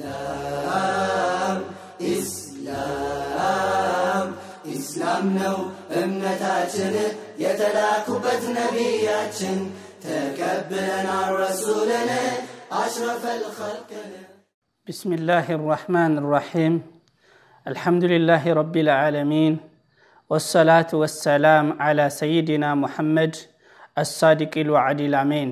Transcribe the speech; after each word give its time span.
ኢስላም 0.00 1.56
ኢስላም 2.12 4.28
ኢስላም 4.74 5.24
ነው 5.38 5.56
እምነታችን 6.00 6.94
የተላኩበት 7.44 8.42
ነቢያችን 8.58 9.58
ተቀብለናል 10.04 11.30
ረሱልን 11.44 12.10
አሽረፈል 12.82 13.42
ኸልቅን 13.58 14.12
بسم 14.86 15.10
الله 15.18 15.46
الرحمن 15.58 16.12
الرحيم 16.22 16.74
الحمد 17.66 18.04
لله 18.12 18.42
رب 18.60 18.76
العالمين 18.84 19.52
والصلاة 20.30 20.90
والسلام 21.02 21.66
على 21.84 22.04
سيدنا 22.20 22.68
محمد 22.82 23.32
الصادق 23.98 24.52
الوعد 24.64 25.00
الأمين 25.08 25.48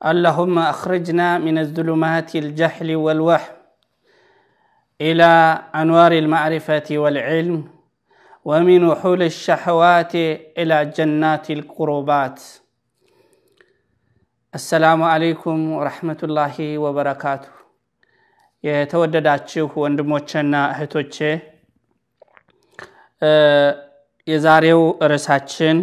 اللهم 0.00 0.56
أخرجنا 0.58 1.38
من 1.38 1.56
الظلمات 1.58 2.30
الجهل 2.36 2.88
والوهم 2.96 3.54
إلى 5.00 5.32
أنوار 5.74 6.12
المعرفة 6.12 6.88
والعلم 6.92 7.58
ومن 8.46 8.80
وحول 8.84 9.22
الشهوات 9.22 10.14
إلى 10.60 10.76
جنات 10.96 11.46
القربات 11.50 12.38
السلام 14.54 15.00
عليكم 15.02 15.56
ورحمة 15.72 16.20
الله 16.26 16.56
وبركاته 16.84 17.52
የተወደዳችሁ 18.64 19.68
ወንድሞቼና 19.82 20.54
እህቶቼ 20.72 21.16
የዛሬው 24.26 24.80
ርዕሳችን 25.10 25.76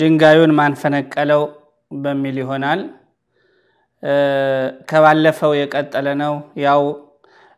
ድንጋዩን 0.00 0.52
ማንፈነቀለው 0.58 1.42
በሚል 1.99 2.35
ይሆናል። 2.41 2.81
ከባለፈው 4.89 5.51
የቀጠለ 5.57 6.07
ነው። 6.21 6.33
ያው 6.63 6.83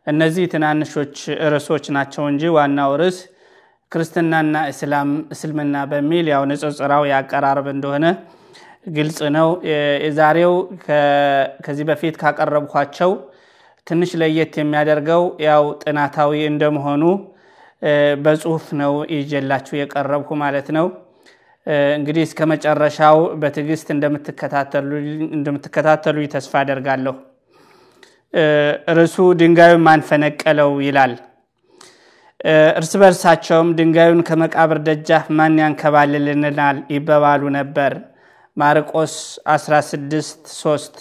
እነዚህ 0.06 0.44
ትናንሾች 0.52 1.16
ርዕሶች 1.52 1.84
ናቸው 1.96 2.24
እንጂ 2.30 2.42
ዋናው 2.56 2.92
ርዕስ 3.00 3.18
ክርስትናና 3.92 4.56
እስላም 4.72 5.10
እስልምና 5.34 5.76
በሚል 5.90 6.26
ያው 6.32 6.42
ንጽጽራዊ 6.50 7.12
አቀራረብ 7.18 7.66
እንደሆነ 7.74 8.06
ግልጽ 8.88 9.18
ነው። 9.36 9.48
የዛሬው 10.02 10.54
ከዚህ 11.64 11.84
በፊት 11.90 12.14
ካቀረብኳቸው 12.22 13.12
ትንሽ 13.86 14.10
ለየት 14.20 14.54
የሚያደርገው 14.60 15.22
ያው 15.46 15.64
ጥናታዊ 15.82 16.32
እንደመሆኑ 16.50 17.02
በጽሁፍ 18.24 18.66
ነው 18.80 18.92
ይዤላችሁ 19.14 19.74
የቀረብኩ 19.78 20.30
ማለት 20.42 20.68
ነው። 20.76 20.86
እንግዲህ 21.66 22.22
እስከ 22.26 22.40
መጨረሻው 22.50 23.18
በትዕግስት 23.42 23.88
እንደምትከታተሉ 25.36 26.16
ተስፋ 26.34 26.52
አደርጋለሁ። 26.62 27.14
ርዕሱ 28.96 29.16
ድንጋዩን 29.40 29.84
ማንፈነቀለው 29.86 30.72
ይላል። 30.86 31.12
እርስ 32.78 32.92
በርሳቸውም 33.02 33.68
ድንጋዩን 33.78 34.20
ከመቃብር 34.28 34.78
ደጃፍ 34.88 35.26
ማን 35.38 35.56
ያንከባልልናል 35.62 36.78
ይበባሉ 36.94 37.42
ነበር። 37.58 37.92
ማርቆስ 38.56 39.14
16 39.52 40.26
3 40.56 40.98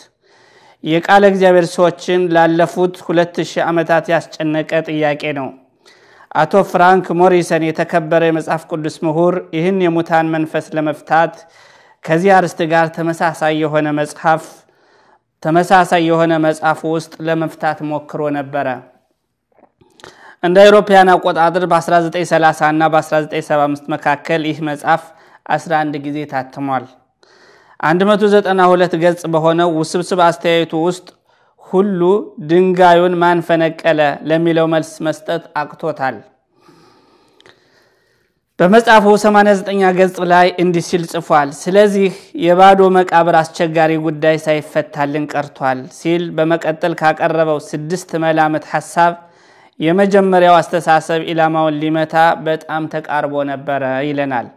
የቃለ 0.84 1.24
እግዚአብሔር 1.32 1.68
ሰዎችን 1.74 2.22
ላለፉት 2.36 2.96
ሁለት 3.06 3.36
ሺህ 3.50 3.62
ዓመታት 3.68 4.06
ያስጨነቀ 4.14 4.72
ጥያቄ 4.90 5.24
ነው። 5.40 5.50
አቶ 6.36 6.54
ፍራንክ 6.70 7.06
ሞሪሰን 7.20 7.64
የተከበረ 7.68 8.22
የመጽሐፍ 8.28 8.64
ቅዱስ 8.70 8.96
ምሁር 9.06 9.36
ይህን 9.56 9.78
የሙታን 9.86 10.32
መንፈስ 10.36 10.66
ለመፍታት 10.78 11.34
ከዚህ 12.06 12.32
አርስት 12.38 12.60
ጋር 12.72 12.88
ተመሳሳይ 12.96 13.54
የሆነ 13.64 13.88
መጽሐፍ 14.00 14.46
ተመሳሳይ 15.44 16.02
የሆነ 16.10 16.34
መጽሐፍ 16.46 16.80
ውስጥ 16.94 17.14
ለመፍታት 17.28 17.80
ሞክሮ 17.90 18.22
ነበረ። 18.38 18.68
እንደ 20.44 20.58
አውሮፓውያን 20.64 21.12
አቆጣጠር 21.14 21.64
በ1930 21.72 22.70
እና 22.70 22.84
በ1975 22.94 23.86
መካከል 23.94 24.42
ይህ 24.50 24.58
መጽሐፍ 24.70 25.04
11 25.54 25.98
ጊዜ 26.06 26.20
ታትሟል። 26.34 26.86
192 27.84 28.98
ገጽ 29.04 29.22
በሆነው 29.34 29.70
ውስብስብ 29.80 30.20
አስተያየቱ 30.28 30.74
ውስጥ 30.88 31.08
ሁሉ 31.74 32.02
ድንጋዩን 32.50 33.16
ማን 33.22 33.40
ፈነቀለ 33.48 34.00
ለሚለው 34.30 34.68
መልስ 34.74 34.92
መስጠት 35.06 35.44
አቅቶታል። 35.62 36.18
በመጽሐፉ 38.60 39.06
89 39.18 39.96
ገጽ 39.98 40.18
ላይ 40.32 40.48
እንዲህ 40.64 40.84
ሲል 40.90 41.04
ጽፏል። 41.12 41.50
ስለዚህ 41.62 42.12
የባዶ 42.44 42.82
መቃብር 42.98 43.36
አስቸጋሪ 43.40 43.92
ጉዳይ 44.06 44.36
ሳይፈታልን 44.44 45.26
ቀርቷል 45.34 45.80
ሲል 45.98 46.24
በመቀጠል 46.38 46.94
ካቀረበው 47.02 47.60
ስድስት 47.70 48.12
መላምት 48.24 48.66
ሐሳብ 48.74 49.14
የመጀመሪያው 49.80 50.56
አስተሳሰብ 50.60 51.22
ኢላማውን 51.32 51.80
ሊመታ 51.82 52.16
በጣም 52.48 52.84
ተቃርቦ 52.94 53.44
ነበረ 53.52 53.84
ይለናል። 54.10 54.48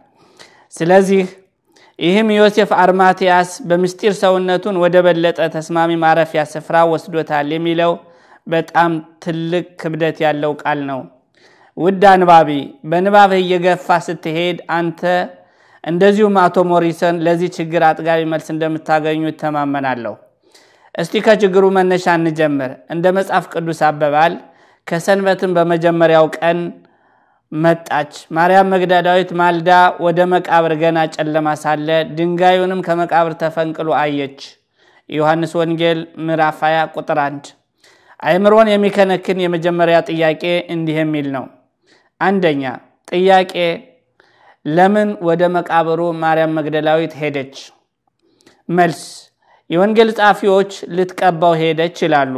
ስለዚህ 0.73 1.23
ይህም 1.99 2.27
ዮሴፍ 2.33 2.71
አርማትያስ 2.81 3.51
በምስጢር 3.69 4.13
ሰውነቱን 4.19 4.75
ወደ 4.83 4.97
በለጠ 5.05 5.39
ተስማሚ 5.55 5.91
ማረፊያ 6.03 6.41
ስፍራ 6.51 6.75
ወስዶታል 6.91 7.47
የሚለው 7.55 7.93
በጣም 8.47 8.91
ትልቅ 9.23 9.65
ክብደት 9.81 10.17
ያለው 10.25 10.51
ቃል 10.61 10.79
ነው። 10.89 10.99
ውድ 11.77 12.03
አንባቢ፣ 12.11 12.49
በንባብህ 12.89 13.41
እየገፋ 13.41 13.97
ስትሄድ 14.05 14.59
አንተ 14.77 15.01
እንደዚሁም 15.83 16.37
አቶ 16.43 16.57
ሞሪሰን 16.71 17.17
ለዚህ 17.25 17.49
ችግር 17.57 17.81
አጥጋቢ 17.89 18.21
መልስ 18.31 18.47
እንደምታገኙ 18.53 19.21
እተማመናለሁ። 19.31 20.13
እስቲ 20.95 21.21
ከችግሩ 21.25 21.65
መነሻ 21.75 22.15
እንጀምር። 22.19 22.71
እንደ 22.93 23.05
መጽሐፍ 23.17 23.45
ቅዱስ 23.53 23.81
አበባል 23.89 24.33
ከሰንበትም 24.87 25.51
በመጀመሪያው 25.57 26.27
ቀን 26.37 26.59
መጣች። 27.51 28.13
ማርያም 28.35 28.71
መግዳዳዊት 28.73 29.29
ማልዳ 29.39 29.69
ወደ 30.05 30.19
መቃብር 30.33 30.73
ገና 30.81 30.97
ጨለማ 31.15 31.47
ሳለ 31.61 31.87
ድንጋዩንም 32.17 32.81
ከመቃብር 32.87 33.33
ተፈንቅሎ 33.41 33.89
አየች። 33.99 34.39
ዮሐንስ 35.09 35.51
ወንጌል 35.59 35.99
ምዕራፍ 36.25 36.57
20 36.63 36.89
ቁጥር 36.95 37.19
1። 37.25 37.51
አይምሮን 38.19 38.67
የሚከነክን 38.71 39.39
የመጀመሪያ 39.43 39.97
ጥያቄ 40.09 40.43
እንዲህ 40.73 40.97
የሚል 41.01 41.27
ነው። 41.35 41.45
አንደኛ 42.21 42.63
ጥያቄ 43.11 43.53
ለምን 44.65 45.09
ወደ 45.27 45.41
መቃብሩ 45.55 45.99
ማርያም 46.23 46.55
መግደላዊት 46.57 47.13
ሄደች? 47.21 47.55
መልስ 48.69 49.01
የወንጌል 49.69 50.09
ጸሐፊዎች 50.17 50.71
ልትቀባው 50.95 51.53
ሄደች 51.61 51.97
ይላሉ። 52.05 52.35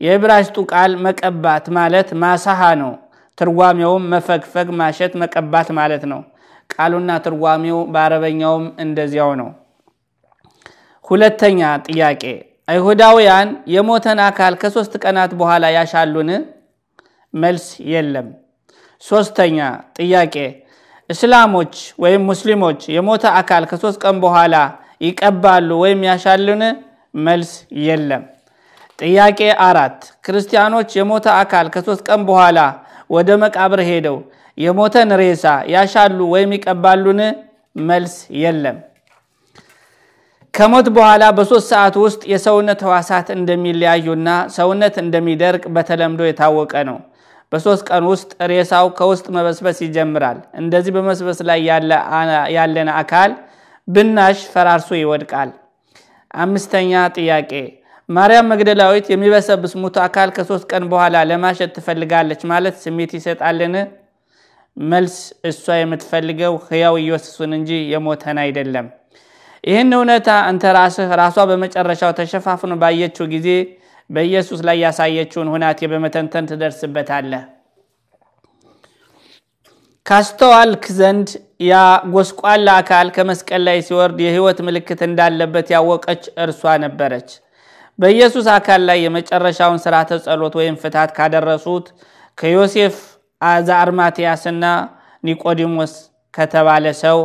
የዕብራይስጡ 0.00 0.56
ቃል 0.72 0.92
መቀባት 1.06 1.64
ማለት 1.78 2.08
ማሳሃ 2.22 2.60
ነው። 2.82 2.92
ትርጓሜውም 3.38 4.04
መፈግፈግ፣ 4.12 4.68
ማሸት፣ 4.80 5.12
መቀባት 5.22 5.68
ማለት 5.78 6.04
ነው። 6.12 6.20
ቃሉና 6.70 7.10
ትርጓሜው 7.24 7.78
በአረበኛውም 7.92 8.64
እንደዚያው 8.84 9.30
ነው። 9.40 9.48
ሁለተኛ 11.04 11.60
ጥያቄ 11.86 12.22
አይሁዳውያን 12.68 13.48
የሞተን 13.74 14.18
አካል 14.26 14.54
ከሶስት 14.60 14.92
ቀናት 15.04 15.32
በኋላ 15.40 15.64
ያሻሉን? 15.76 16.30
መልስ 17.34 17.64
የለም። 17.92 18.28
ሶስተኛ 19.02 19.58
ጥያቄ 19.98 20.34
እስላሞች 21.10 21.72
ወይም 22.02 22.22
ሙስሊሞች 22.30 22.80
የሞተ 22.96 23.24
አካል 23.40 23.64
ከሶስት 23.70 23.98
ቀን 24.04 24.16
በኋላ 24.24 24.54
ይቀባሉ 25.00 25.68
ወይም 25.82 26.00
ያሻሉን? 26.08 26.62
መልስ 27.18 27.52
የለም። 27.86 28.22
ጥያቄ 28.98 29.38
አራት 29.66 29.96
ክርስቲያኖች 30.24 30.90
የሞተ 30.98 31.26
አካል 31.42 31.66
ከሶስት 31.74 32.02
ቀን 32.08 32.20
በኋላ 32.28 32.58
ወደ 33.10 33.30
መቃብር 33.42 33.80
ሄደው 33.88 34.16
የሞተን 34.58 35.10
ሬሳ 35.20 35.44
ያሻሉ 35.74 36.18
ወይም 36.34 36.50
ይቀባሉን? 36.56 37.20
መልስ 37.76 38.14
የለም። 38.42 38.78
ከሞት 40.54 40.86
በኋላ 40.96 41.24
በሶስት 41.36 41.66
ሰዓት 41.72 41.94
ውስጥ 42.04 42.22
የሰውነት 42.32 42.80
ህዋሳት 42.86 43.28
እንደሚለያዩና 43.36 44.28
ሰውነት 44.56 44.94
እንደሚደርቅ 45.02 45.64
በተለምዶ 45.76 46.20
የታወቀ 46.26 46.72
ነው። 46.88 46.98
በሶስት 47.52 47.82
ቀን 47.88 48.04
ውስጥ 48.10 48.30
ሬሳው 48.50 48.86
ከውስጥ 48.98 49.26
መበስበስ 49.36 49.78
ይጀምራል። 49.84 50.38
እንደዚህ 50.60 50.92
በመስበስ 50.96 51.38
ላይ 51.48 51.60
ያለን 52.56 52.90
አካል 53.00 53.30
ብናሽ 53.88 54.40
ፈራርሶ 54.52 54.90
ይወድቃል። 54.98 55.50
አምስተኛ 56.34 56.90
ጥያቄ 57.16 57.52
ማርያም 58.10 58.48
መግደላዊት 58.52 59.06
የሚበሰብስ 59.10 59.72
ሙቶ 59.82 59.96
አካል 60.04 60.28
ከሶስት 60.36 60.64
ቀን 60.72 60.84
በኋላ 60.92 61.16
ለማሸት 61.30 61.70
ትፈልጋለች 61.76 62.40
ማለት 62.52 62.76
ስሜት 62.84 63.12
ይሰጣልን? 63.18 63.74
መልስ 64.76 65.16
እሷ 65.50 65.76
የምትፈልገው 65.78 66.54
ህያው 66.66 66.94
ኢየሱስን 67.02 67.52
እንጂ 67.58 67.70
የሞተን 67.92 68.38
አይደለም። 68.44 68.86
ይህን 69.64 69.90
እውነታ 69.96 70.28
አንተ 70.48 70.64
ራስህ 70.76 71.10
ራሷ 71.20 71.38
በመጨረሻው 71.50 72.12
ተሸፋፍኖ 72.18 72.74
ባየችው 72.82 73.26
ጊዜ 73.34 73.48
በኢየሱስ 74.10 74.60
ላይ 74.68 74.76
ያሳየችውን 74.84 75.50
ሁናቴ 75.54 75.88
በመተንተን 75.92 76.48
ትደርስበታለህ። 76.50 77.42
ካስተዋልክ 80.06 80.84
ዘንድ 80.98 81.28
ያ 81.64 81.74
ጎስቋላ 82.14 82.68
አካል 82.80 83.08
ከመስቀል 83.16 83.62
ላይ 83.68 83.78
ሲወርድ 83.88 84.18
የህይወት 84.24 84.58
ምልክት 84.68 85.00
እንዳለበት 85.08 85.68
ያወቀች 85.74 86.24
እርሷ 86.44 86.72
ነበረች። 86.84 87.28
በኢየሱስ 88.00 88.46
አካል 88.54 88.80
ላይ 88.88 88.98
የመጨረሻውን 89.04 89.80
ስርዓተ 89.84 90.18
ጸሎት 90.24 90.54
ወይም 90.60 90.76
ፍታት 90.82 91.10
ካደረሱት 91.16 91.86
ከዮሴፍ 92.38 92.94
ዘአርማትያስና 93.68 94.64
ኒቆዲሞስ 95.24 95.92
ከተባለ 96.34 96.86
ሰው 97.02 97.18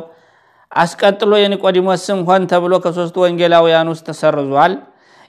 አስቀጥሎ 0.71 1.33
የኒቆዲሞስ 1.39 2.01
ስም 2.07 2.19
ሆን 2.29 2.43
ተብሎ 2.51 2.73
ከሶስቱ 2.83 3.15
ወንጌላውያን 3.23 3.91
ውስጥ 3.93 4.05
ተሰርዟል። 4.09 4.73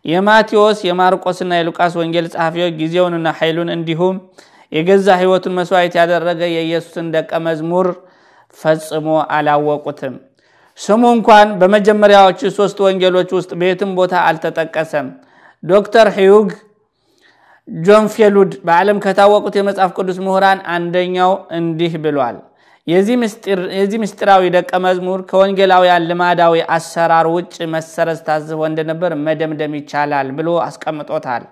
የማቴዎስ 0.04 0.78
የማርቆስና 0.88 1.52
የሉቃስ 1.58 1.92
ወንጌል 2.00 2.26
ጸሐፊዎች 2.34 2.74
ጊዜውንና 2.80 3.28
ኃይሉን 3.38 3.70
እንዲሁም 3.76 4.16
የገዛ 4.72 5.08
ሕይወቱን 5.20 5.56
መስዋዕት 5.58 5.94
ያደረገ 6.00 6.40
የኢየሱስን 6.54 7.06
ደቀ 7.14 7.30
መዝሙር 7.46 7.88
ፈጽሞ 8.58 9.06
አላወቁትም። 9.36 10.14
ስሙ 10.78 11.02
እንኳን 11.16 11.48
በመጀመሪያዎቹ 11.60 12.40
ሶስት 12.58 12.78
ወንጌሎች 12.86 13.30
ውስጥ 13.38 13.50
በየትም 13.60 13.92
ቦታ 13.98 14.14
አልተጠቀሰም። 14.28 15.06
ዶክተር 15.62 16.08
ሂዩግ 16.16 16.48
ጆን 17.68 18.04
ፌሉድ 18.14 18.52
በዓለም 18.66 18.98
ከታወቁት 19.04 19.54
የመጽሐፍ 19.58 19.90
ቅዱስ 19.98 20.18
ምሁራን 20.24 20.58
አንደኛው 20.74 21.30
እንዲህ 21.56 21.94
ብሏል። 22.04 22.36
የዚህ 22.86 23.16
ምስጢራዊ 24.02 24.42
ደቀ 24.56 24.70
መዝሙር 24.84 25.20
ከወንጌላውያን 25.30 26.06
ልማዳዊ 26.10 26.56
አሰራር 26.76 27.26
ውጭ 27.32 27.54
መሰረዝ 27.72 28.20
ታዝቦ 28.26 28.60
እንደነበር 28.68 29.12
መደምደም 29.26 29.74
ይቻላል 29.78 30.28
ብሎ 30.38 30.50
አስቀምጦታል። 30.66 31.44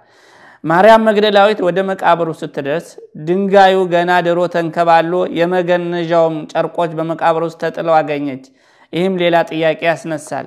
ማርያም 0.65 1.03
መግደላዊት 1.09 1.59
ወደ 1.67 1.79
መቃብሩ 1.89 2.29
ስትደርስ 2.39 2.87
ድንጋዩ 3.27 3.81
ገና 3.93 4.13
ድሮ 4.27 4.41
ተንከባሎ 4.55 5.13
የመገነዣውም 5.39 6.37
ጨርቆች 6.53 6.93
በመቃብሩ 6.99 7.43
ውስጥ 7.49 7.61
ተጥለው 7.65 7.97
አገኘች። 7.99 8.45
ይህም 8.93 9.17
ሌላ 9.23 9.37
ጥያቄ 9.51 9.81
ያስነሳል። 9.91 10.47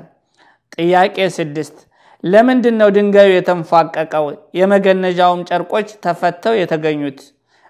ጥያቄ 0.78 1.18
ስድስት 1.38 1.78
ለምንድን 2.24 2.76
ነው 2.82 2.90
ድንጋዩ 2.96 3.30
የተንፏቀቀው? 3.34 4.26
የመገነዣውም 4.60 5.42
ጨርቆች 5.50 5.88
ተፈተው 6.06 6.54
የተገኙት? 6.58 7.20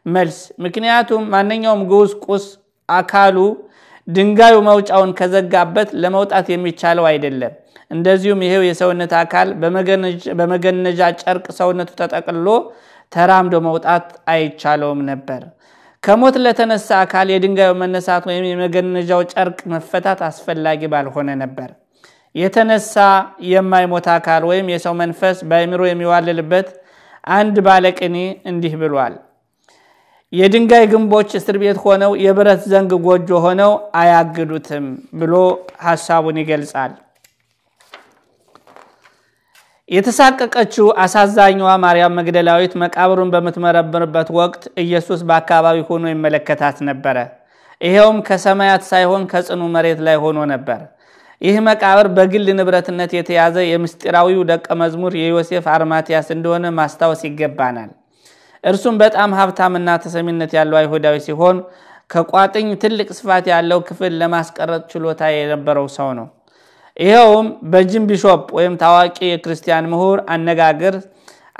መልስ 0.05 0.37
ምክንያቱም 0.65 1.23
ማንኛውም 1.33 1.81
ግዑዝ 1.89 2.11
ቁስ 2.25 2.45
አካሉ 2.89 3.37
ድንጋዩ 4.07 4.55
መውጫውን 4.67 5.11
ከዘጋበት 5.19 5.89
ለመውጣት 6.03 6.45
የሚቻለው 6.53 7.05
አይደለም። 7.09 7.53
እንደዚሁም 7.91 8.43
ይሄው 8.45 8.63
የሰውነት 8.67 9.13
አካል 9.21 9.49
በመገነዣ 10.39 11.01
ጨርቅ 11.21 11.45
ሰውነቱ 11.59 11.91
ተጠቅልሎ 12.01 12.47
ተራምዶ 13.11 13.55
መውጣት 13.67 14.07
አይቻለውም 14.33 15.01
ነበር። 15.11 15.41
ከሞት 16.03 16.35
ለተነሳ 16.43 16.89
አካል 17.03 17.27
የድንጋዩ 17.33 17.71
መነሳት 17.81 18.23
ወይም 18.29 18.45
የመገነዣው 18.49 19.21
ጨርቅ 19.33 19.59
መፈታት 19.73 20.19
አስፈላጊ 20.27 20.81
ባልሆነ 20.93 21.29
ነበር። 21.43 21.69
የተነሳ 22.37 22.95
የማይሞት 23.49 24.07
አካል 24.15 24.41
ወይም 24.49 24.67
የሰው 24.73 24.93
መንፈስ 25.01 25.37
በአእምሮ 25.49 25.81
የሚዋልልበት 25.87 26.67
አንድ 27.37 27.55
ባለቅኔ 27.67 28.17
እንዲህ 28.51 28.73
ብሏል። 28.81 29.15
የድንጋይ 30.33 30.85
ግንቦች 30.91 31.29
እስር 31.39 31.55
ቤት 31.61 31.77
ሆነው 31.83 32.11
የብረት 32.23 32.61
ዘንግ 32.71 32.91
ጎጆ 33.05 33.29
ሆነው 33.45 33.71
አያግዱትም 33.99 34.85
ብሎ 35.19 35.33
ሀሳቡን 35.85 36.39
ይገልጻል። 36.41 36.93
የተሳቀቀችው 39.89 40.87
አሳዛኛዋ 41.03 41.69
ማርያም 41.83 42.15
መግደላዊት 42.19 42.73
መቃብሩን 42.81 43.29
በምትመረምርበት 43.33 44.29
ወቅት 44.39 44.63
ኢየሱስ 44.83 45.21
በአካባቢ 45.29 45.77
ሆኖ 45.89 46.03
ይመለከታት 46.11 46.77
ነበረ። 46.89 47.17
ይኸውም 47.81 48.17
ከሰማያት 48.27 48.83
ሳይሆን 48.89 49.23
ከጽኑ 49.31 49.61
መሬት 49.75 49.99
ላይ 50.07 50.17
ሆኖ 50.23 50.39
ነበር። 50.53 50.79
ይህ 51.41 51.57
መቃብር 51.65 52.07
በግል 52.15 52.47
ንብረትነት 52.57 53.11
የተያዘ 53.15 53.57
የምስጢራዊው 53.67 54.41
ደቀ 54.51 54.67
መዝሙር 54.81 55.13
የዮሴፍ 55.19 55.65
አርማትያስ 55.73 56.29
እንደሆነ 56.35 56.65
ማስታወስ 56.77 57.21
ይገባናል። 57.27 57.89
እርሱም 58.63 58.95
በጣም 59.01 59.35
ሀብታምና 59.39 59.89
ተሰሚነት 60.03 60.51
ያለው 60.57 60.77
አይሁዳዊ 60.79 61.17
ሲሆን 61.27 61.57
ከቋጥኝ 62.09 62.67
ትልቅ 62.81 63.07
ስፋት 63.17 63.45
ያለው 63.53 63.79
ክፍል 63.87 64.13
ለማስቀረጽ 64.21 64.83
ችሎታ 64.91 65.21
የነበረው 65.33 65.87
ሰው 65.97 66.09
ነው። 66.19 66.27
ይኸውም 66.97 67.47
በጂም 67.71 68.05
ቢሾፕ 68.09 68.43
ወይም 68.57 68.75
ታዋቂ 68.81 69.17
የክርስቲያን 69.27 69.89
ምሁር 69.91 70.19
አነጋገር 70.35 70.95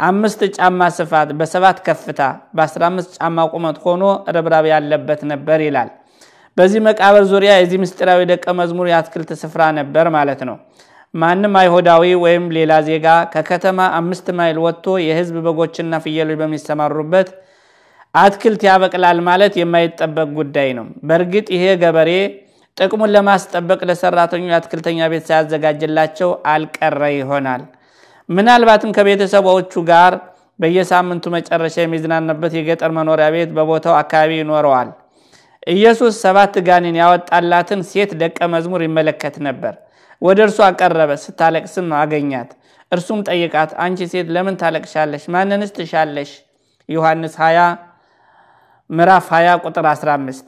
አምስት 0.08 0.42
ጫማ 0.56 0.82
ስፋት 0.98 1.30
በሰባት 1.38 1.78
ከፍታ 1.86 2.22
በ15 2.58 3.16
ጫማ 3.18 3.46
ቁመት 3.54 3.78
ሆኖ 3.86 4.04
ርብራብ 4.36 4.66
ያለበት 4.72 5.22
ነበር 5.32 5.60
ይላል። 5.68 5.90
በዚህ 6.58 6.82
መቃብር 6.86 7.24
ዙሪያ 7.32 7.52
የዚህ 7.56 7.80
ምስጢራዊ 7.82 8.22
ደቀ 8.32 8.46
መዝሙር 8.60 8.88
የአትክልት 8.90 9.32
ስፍራ 9.42 9.64
ነበር 9.80 10.06
ማለት 10.16 10.42
ነው። 10.50 10.56
ማንም 11.14 11.54
አይሁዳዊ 11.60 12.04
ወይም 12.24 12.46
ሌላ 12.56 12.74
ዜጋ 12.88 13.06
ከከተማ 13.34 13.80
አምስት 14.00 14.28
ማይል 14.38 14.58
ወጥቶ 14.66 14.96
የሕዝብ 15.04 15.36
በጎችና 15.46 16.00
ፍየሎች 16.04 16.38
በሚሰማሩበት 16.42 17.30
አትክልት 18.16 18.62
ያበቅላል 18.68 19.18
ማለት 19.28 19.54
የማይጠበቅ 19.60 20.28
ጉዳይ 20.38 20.70
ነው። 20.78 20.86
በእርግጥ 21.08 21.48
ይሄ 21.56 21.64
ገበሬ 21.82 22.12
ጥቅሙን 22.78 23.14
ለማስጠበቅ 23.16 23.80
ለሰራተኞ 23.90 24.46
የአትክልተኛ 24.50 25.08
ቤት 25.14 25.24
ሳያዘጋጅላቸው 25.30 26.32
አልቀረ 26.54 27.02
ይሆናል። 27.16 27.62
ምናልባትም 28.30 28.94
ከቤተሰቦቹ 28.98 29.84
ጋር 29.90 30.14
በየሳምንቱ 30.60 31.26
መጨረሻ 31.36 31.76
የሚዝናናበት 31.82 32.54
የገጠር 32.58 32.92
መኖሪያ 32.98 33.28
ቤት 33.36 33.52
በቦታው 33.58 33.96
አካባቢ 34.00 34.32
ይኖረዋል። 34.40 34.90
ኢየሱስ 35.68 36.14
ሰባት 36.24 36.56
ጋኔን 36.68 36.98
ያወጣላትን 37.00 37.82
ሴት 37.90 38.12
ደቀ 38.22 38.38
መዝሙር 38.54 38.82
ይመለከት 38.86 39.36
ነበር። 39.48 39.74
ወደ 40.22 40.40
እርሱ 40.46 40.60
አቀረበ፣ 40.68 41.12
ስታለቅስም 41.24 41.88
አገኛት። 42.00 42.52
እርሱም 42.92 43.20
ጠይቃት፣ 43.30 43.72
አንቺ 43.84 44.00
ሴት 44.12 44.28
ለምን 44.36 44.56
ታለቅሻለሽ? 44.62 45.24
ማንንስ 45.34 45.72
ትሻለሽ? 45.78 46.30
ዮሐንስ 46.90 47.34
20 47.40 47.66
ምዕራፍ 48.90 49.26
20 49.32 49.58
ቁጥር 49.66 49.86
15 49.92 50.46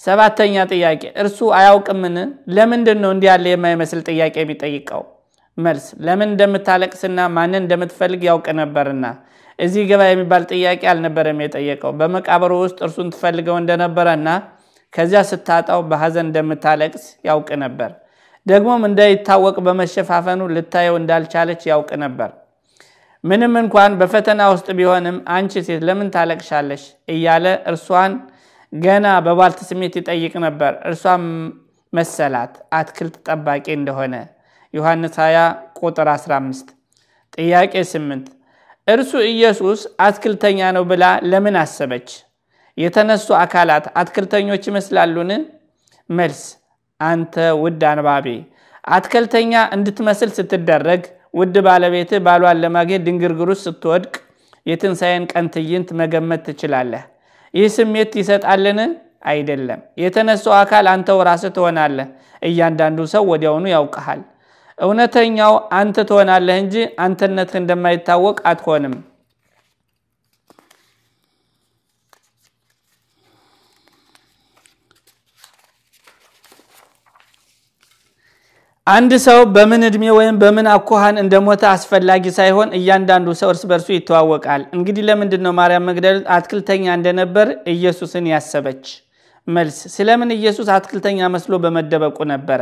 ሰባተኛ 0.00 0.54
ጥያቄ 0.72 1.02
እርሱ 1.22 1.38
አያውቅምን? 1.58 2.16
ለምንድን 2.56 2.98
ነው 3.02 3.10
እንዲህ 3.14 3.28
ያለ 3.32 3.46
የማይመስል 3.52 4.00
ጥያቄ 4.10 4.34
የሚጠይቀው? 4.42 5.02
መልስ 5.58 5.86
ለምን 6.06 6.28
እንደምታለቅስና 6.32 7.18
ማንን 7.36 7.60
እንደምትፈልግ 7.62 8.22
ያውቅ 8.28 8.46
ነበርና። 8.60 9.04
እዚህ 9.58 9.82
ግባ 9.90 10.02
የሚባል 10.08 10.42
ጥያቄ 10.52 10.82
አልነበረም 10.92 11.38
የጠየቀው። 11.44 11.92
በመቃብሩ 12.00 12.52
ውስጥ 12.64 12.78
እርሱን 12.86 13.08
ትፈልገው 13.14 13.56
እንደነበረና 13.62 14.28
ከዚያ 14.92 15.20
ስታጣው 15.30 15.80
በሐዘን 15.90 16.26
እንደምታለቅስ 16.26 17.04
ያውቅ 17.28 17.48
ነበር። 17.64 17.90
ደግሞም 18.46 18.82
እንዳይታወቅ 18.88 19.56
በመሸፋፈኑ 19.66 20.42
ልታየው 20.56 20.96
እንዳልቻለች 21.00 21.62
ያውቅ 21.70 21.90
ነበር። 22.04 22.30
ምንም 23.24 23.54
እንኳን 23.62 23.92
በፈተና 24.00 24.42
ውስጥ 24.52 24.68
ቢሆንም 24.78 25.16
አንቺ 25.36 25.62
ሴት 25.68 25.80
ለምን 25.88 26.08
ታለቅሻለሽ 26.14 26.82
እያለ 27.08 27.46
እርሷን 27.70 28.12
ገና 28.72 29.06
በባልት 29.26 29.60
ስሜት 29.68 29.94
ይጠይቅ 30.00 30.34
ነበር። 30.46 30.72
እርሷም 30.88 31.24
መሰላት 31.92 32.54
አትክልት 32.78 33.16
ጠባቂ 33.26 33.66
እንደሆነ 33.78 34.14
ዮሐንስ 34.74 35.14
20 35.18 35.44
ቁጥር 35.80 36.08
15። 36.14 36.70
ጥያቄ 37.38 37.74
8 37.90 38.26
እርሱ 38.88 39.12
ኢየሱስ 39.30 39.80
አትክልተኛ 40.00 40.60
ነው 40.76 40.84
ብላ 40.90 41.04
ለምን 41.30 41.56
አሰበች? 41.62 42.08
የተነሱ 42.78 43.26
አካላት 43.40 43.84
አትክልተኞች 44.00 44.64
ይመስላሉን? 44.70 45.30
መልስ 46.08 46.40
አንተ 47.00 47.34
ውድ 47.62 47.82
አንባቢ 47.90 48.26
አትክልተኛ 48.88 49.52
እንድትመስል 49.76 50.30
ስትደረግ 50.36 51.02
ውድ 51.34 51.56
ባለቤትህ 51.66 52.20
ባሏን 52.26 52.60
ለማግኘት 52.64 53.02
ድንግርግር 53.06 53.48
ውስጥ 53.52 53.64
ስትወድቅ 53.68 54.14
የትንሣኤን 54.66 55.24
ቀን 55.32 55.46
ትዕይንት 55.54 55.88
መገመት 56.00 56.42
ትችላለህ። 56.48 57.02
ይህ 57.54 57.68
ስሜት 57.76 58.12
ይሰጣልን? 58.20 58.78
አይደለም። 59.26 59.80
የተነሳው 60.02 60.54
አካል 60.60 60.86
አንተው 60.92 61.18
ራስህ 61.28 61.52
ትሆናለህ። 61.56 62.08
እያንዳንዱ 62.42 62.98
ሰው 63.12 63.22
ወዲያውኑ 63.30 63.66
ያውቀሃል። 63.74 64.20
እውነተኛው 64.78 65.52
አንተ 65.72 65.96
ትሆናለህ 66.08 66.56
እንጂ 66.62 66.74
አንተነትህ 67.04 67.58
እንደማይታወቅ 67.62 68.36
አትሆንም። 68.50 68.94
አንድ 78.86 79.12
ሰው 79.24 79.38
በምን 79.54 79.82
ዕድሜ 79.86 80.04
ወይም 80.16 80.36
በምን 80.42 80.66
አኳኋን 80.72 81.16
እንደሞተ 81.22 81.62
አስፈላጊ 81.70 82.24
ሳይሆን 82.36 82.68
እያንዳንዱ 82.78 83.32
ሰው 83.40 83.48
እርስ 83.52 83.62
በርሱ 83.70 83.88
ይተዋወቃል። 83.94 84.62
እንግዲህ 84.76 85.02
ለምንድን 85.08 85.42
ነው 85.46 85.52
ማርያም 85.58 85.86
መግደላዊት 85.88 86.26
አትክልተኛ 86.36 86.84
እንደነበር 86.98 87.48
ኢየሱስን 87.72 88.26
ያሰበች? 88.32 88.84
መልስ 89.48 89.78
ስለምን 89.96 90.30
ኢየሱስ 90.36 90.68
አትክልተኛ 90.76 91.28
መስሎ 91.34 91.58
በመደበቁ 91.64 92.18
ነበረ። 92.32 92.60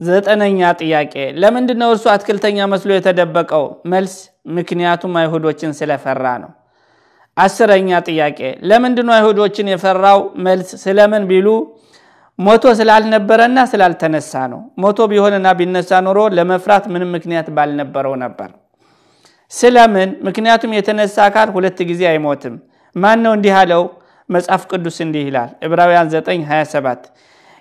ዘጠነኛ 0.00 0.70
ጥያቄ 0.80 1.14
ለምንድን 1.42 1.78
ነው 1.82 1.90
እርሱ 1.94 2.06
አትክልተኛ 2.14 2.58
መስሎ 2.72 2.90
የተደበቀው? 2.96 3.64
መልስ 3.92 4.14
ምክንያቱም 4.58 5.14
አይሁዶችን 5.22 5.74
ስለፈራ 5.80 6.24
ነው። 6.44 6.52
አስረኛ 7.36 7.90
ጥያቄ 8.08 8.40
ለምንድን 8.70 9.06
ነው 9.08 9.16
አይሁዶችን 9.18 9.68
የፈራው? 9.72 10.18
መልስ 10.46 10.70
ስለምን 10.84 11.24
ቢሉ 11.30 11.48
ሞቶ 12.38 12.64
ስላልነበረና 12.78 13.58
ስላልተነሳ 13.70 14.32
ነው። 14.52 14.60
ሞቶ 14.82 14.98
ቢሆንና 15.10 15.48
ቢነሳ 15.58 15.90
ኖሮ 16.06 16.18
ለመፍራት 16.36 16.84
ምንም 16.92 17.10
ምክንያት 17.16 17.46
ባልነበረው 17.56 18.14
ነበር። 18.24 18.50
ስለምን? 19.52 20.08
ምክንያቱም 20.26 20.74
የተነሳ 20.76 21.16
አካል 21.28 21.48
ሁለት 21.56 21.78
ጊዜ 21.90 22.02
አይሞትም። 22.10 22.54
ማን 22.96 23.18
ነው 23.24 23.32
እንዲህ 23.36 23.54
አለው? 23.60 23.82
መጽሐፍ 24.28 24.62
ቅዱስ 24.70 24.96
እንዲህ 25.04 25.22
ይላል 25.28 25.50
ዕብራውያን 25.66 26.08
9 26.14 26.40
27 26.48 27.04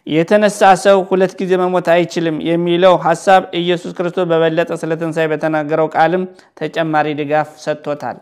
የተነሳ 0.07 0.61
ሰው 0.83 0.97
ሁለት 1.09 1.33
ጊዜ 1.39 1.51
መሞት 1.61 1.87
አይችልም 1.93 2.35
የሚለው 2.49 2.93
ሀሳብ 3.05 3.41
ኢየሱስ 3.59 3.91
ክርስቶስ 3.97 4.25
በበለጠ 4.31 4.71
ስለ 4.81 4.91
ትንሣኤ 5.01 5.25
በተናገረው 5.31 5.87
ቃልም 5.95 6.23
ተጨማሪ 6.59 7.07
ድጋፍ 7.19 7.49
ሰጥቶታል። 7.65 8.17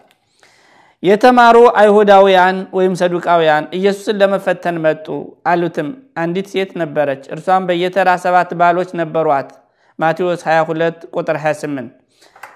የተማሩ 1.06 1.58
አይሁዳውያን 1.80 2.58
ወይም 2.78 2.94
ሰዱቃውያን 3.00 3.66
ኢየሱስን 3.78 4.20
ለመፈተን 4.22 4.78
መጡ። 4.86 5.06
አሉትም 5.52 5.88
አንዲት 6.22 6.48
ሴት 6.54 6.72
ነበረች፣ 6.82 7.24
እርሷም 7.34 7.66
በየተራ 7.70 8.10
ሰባት 8.24 8.52
ባሎች 8.60 8.90
ነበሯት። 9.00 9.50
ማቴዎስ 10.00 10.42
22 10.48 11.04
ቁጥር 11.16 11.38
28 11.42 11.92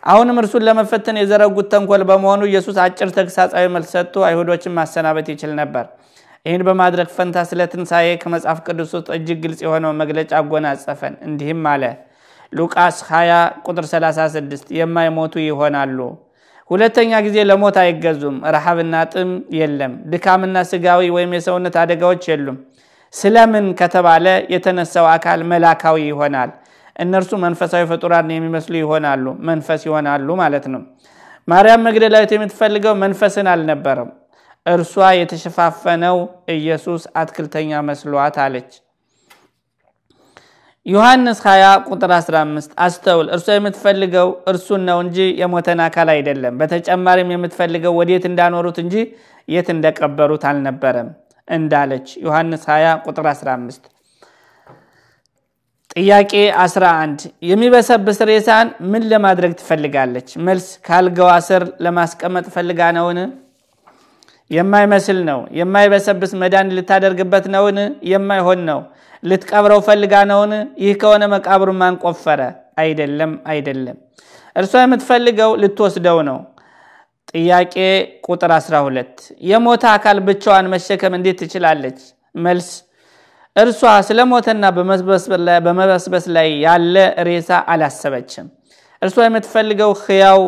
አሁንም 0.09 0.39
እርሱን 0.41 0.65
ለመፈተን 0.67 1.19
የዘረጉት 1.21 1.67
ተንኮል 1.73 2.03
በመሆኑ 2.09 2.41
ኢየሱስ 2.49 2.77
አጭር 2.83 3.09
ተግሳጻዊ 3.17 3.65
መልስ 3.75 3.91
ሰጥቶ 3.95 4.23
አይሁዶችን 4.27 4.75
ማሰናበት 4.77 5.27
ይችል 5.33 5.51
ነበር። 5.61 5.85
ይህን 6.45 6.63
በማድረግ 6.67 7.07
ፈንታ 7.15 7.37
ስለ 7.49 7.61
ትንሣኤ 7.71 8.07
ከመጽሐፍ 8.21 8.59
ቅዱስ 8.67 8.91
ውስጥ 8.97 9.09
እጅግ 9.17 9.39
ግልጽ 9.43 9.61
የሆነው 9.65 9.93
መግለጫ 10.01 10.31
አጎናጸፈን። 10.39 11.15
እንዲህም 11.27 11.67
አለ። 11.73 11.83
ሉቃስ 12.53 12.97
20 13.09 13.35
ቁጥር 13.67 13.85
36 13.91 14.73
የማይሞቱ 14.79 15.33
ይሆናሉ። 15.43 15.99
ሁለተኛ 16.69 17.11
ጊዜ 17.25 17.37
ለሞት 17.49 17.77
አይገዙም። 17.83 18.35
ረሃብና 18.55 18.95
ጥም 19.13 19.29
የለም። 19.59 19.93
ድካምና 20.11 20.57
ስጋዊ 20.71 21.01
ወይም 21.15 21.31
የሰውነት 21.37 21.75
አደጋዎች 21.83 22.23
የሉም። 22.31 22.57
ስለምን 23.13 23.67
ከተባለ 23.79 24.25
የተነሳው 24.53 25.05
አካል 25.13 25.39
መላካዊ 25.51 25.97
ይሆናል። 26.09 26.51
እነርሱ 26.99 27.31
መንፈሳዊ 27.43 27.83
ፍጡራን 27.91 28.29
የሚመስሉ 28.33 28.73
ይሆናሉ። 28.81 29.25
መንፈስ 29.49 29.81
ይሆናሉ 29.87 30.27
ማለት 30.41 30.65
ነው። 30.73 30.81
ማርያም 31.47 31.85
መግደላዊት 31.87 32.31
የምትፈልገው 32.35 32.93
መንፈስን 33.03 33.47
አልነበረም። 33.53 34.09
እርሷ 34.65 34.93
የተሸፋፈነው 35.19 36.17
ኢየሱስ 36.55 37.03
አትክልተኛ 37.15 37.81
መስሏት 37.89 38.37
አለች። 38.45 38.71
ዮሐንስ 40.85 41.39
20 41.45 41.71
ቁጥር 41.89 42.11
15 42.17 42.71
አስተውል፣ 42.83 43.27
እርሷ 43.35 43.47
የምትፈልገው 43.55 44.29
እርሱን 44.51 44.81
ነው 44.89 44.97
እንጂ 45.03 45.17
የሞተን 45.41 45.79
አካል 45.85 46.09
አይደለም። 46.13 46.53
በተጨማሪም 46.59 47.33
የምትፈልገው 47.33 47.93
ወዴት 47.99 48.25
እንዳኖሩት 48.29 48.77
እንጂ 48.83 48.95
የት 49.47 49.67
እንደቀበሩት 49.75 50.43
አልነበረም 50.49 51.09
እንዳለች 51.47 52.07
ዮሐንስ 52.25 52.63
20 52.69 52.95
ቁጥር 53.07 53.27
15 53.31 53.89
ጥያቄ 55.93 56.33
11 56.63 57.21
የሚበሰብስ 57.49 58.19
ሬሳን 58.29 58.67
ምን 58.91 59.03
ለማድረግ 59.11 59.51
ትፈልጋለች? 59.61 60.27
መልስ 60.47 60.67
ካልጋዋ 60.87 61.31
ስር 61.47 61.63
ለማስቀመጥ 61.85 62.45
ፈልጋ 62.55 62.81
ነውን? 62.97 63.19
የማይመስል 64.51 65.19
ነው። 65.29 65.39
የማይበሰብስ 65.59 66.31
መዳን 66.41 66.73
ልታደርግበት 66.77 67.45
ነውን? 67.55 67.77
የማይሆን 68.11 68.61
ነው። 68.69 68.79
ልትቀብረው 69.23 69.79
ፈልጋ 69.87 70.13
ነውን? 70.29 70.51
ይህ 70.83 70.93
ከሆነ 71.01 71.23
መቃብሩን 71.33 71.77
ማን 71.81 71.95
ቆፈረ? 72.03 72.41
አይደለም፣ 72.81 73.31
አይደለም። 73.51 73.97
እርሷ 74.55 74.73
የምትፈልገው 74.83 75.51
ልትወስደው 75.61 76.19
ነው። 76.29 76.37
ጥያቄ 77.31 77.75
ቁጥር 78.27 78.51
12 78.57 79.17
የሞተ 79.49 79.83
አካል 79.95 80.17
ብቻዋን 80.27 80.69
መሸከም 80.73 81.13
እንዴት 81.17 81.37
ትችላለች? 81.41 81.99
መልስ 82.35 82.69
እርሷ 83.55 83.81
ስለ 84.07 84.19
ሞተና 84.31 84.63
በመበስበስ 85.65 86.25
ላይ 86.35 86.49
ያለ 86.65 86.95
ሬሳ 87.27 87.49
አላሰበችም። 87.73 88.47
እርሷ 89.01 89.17
የምትፈልገው 89.25 89.91
ሕያው 90.03 90.41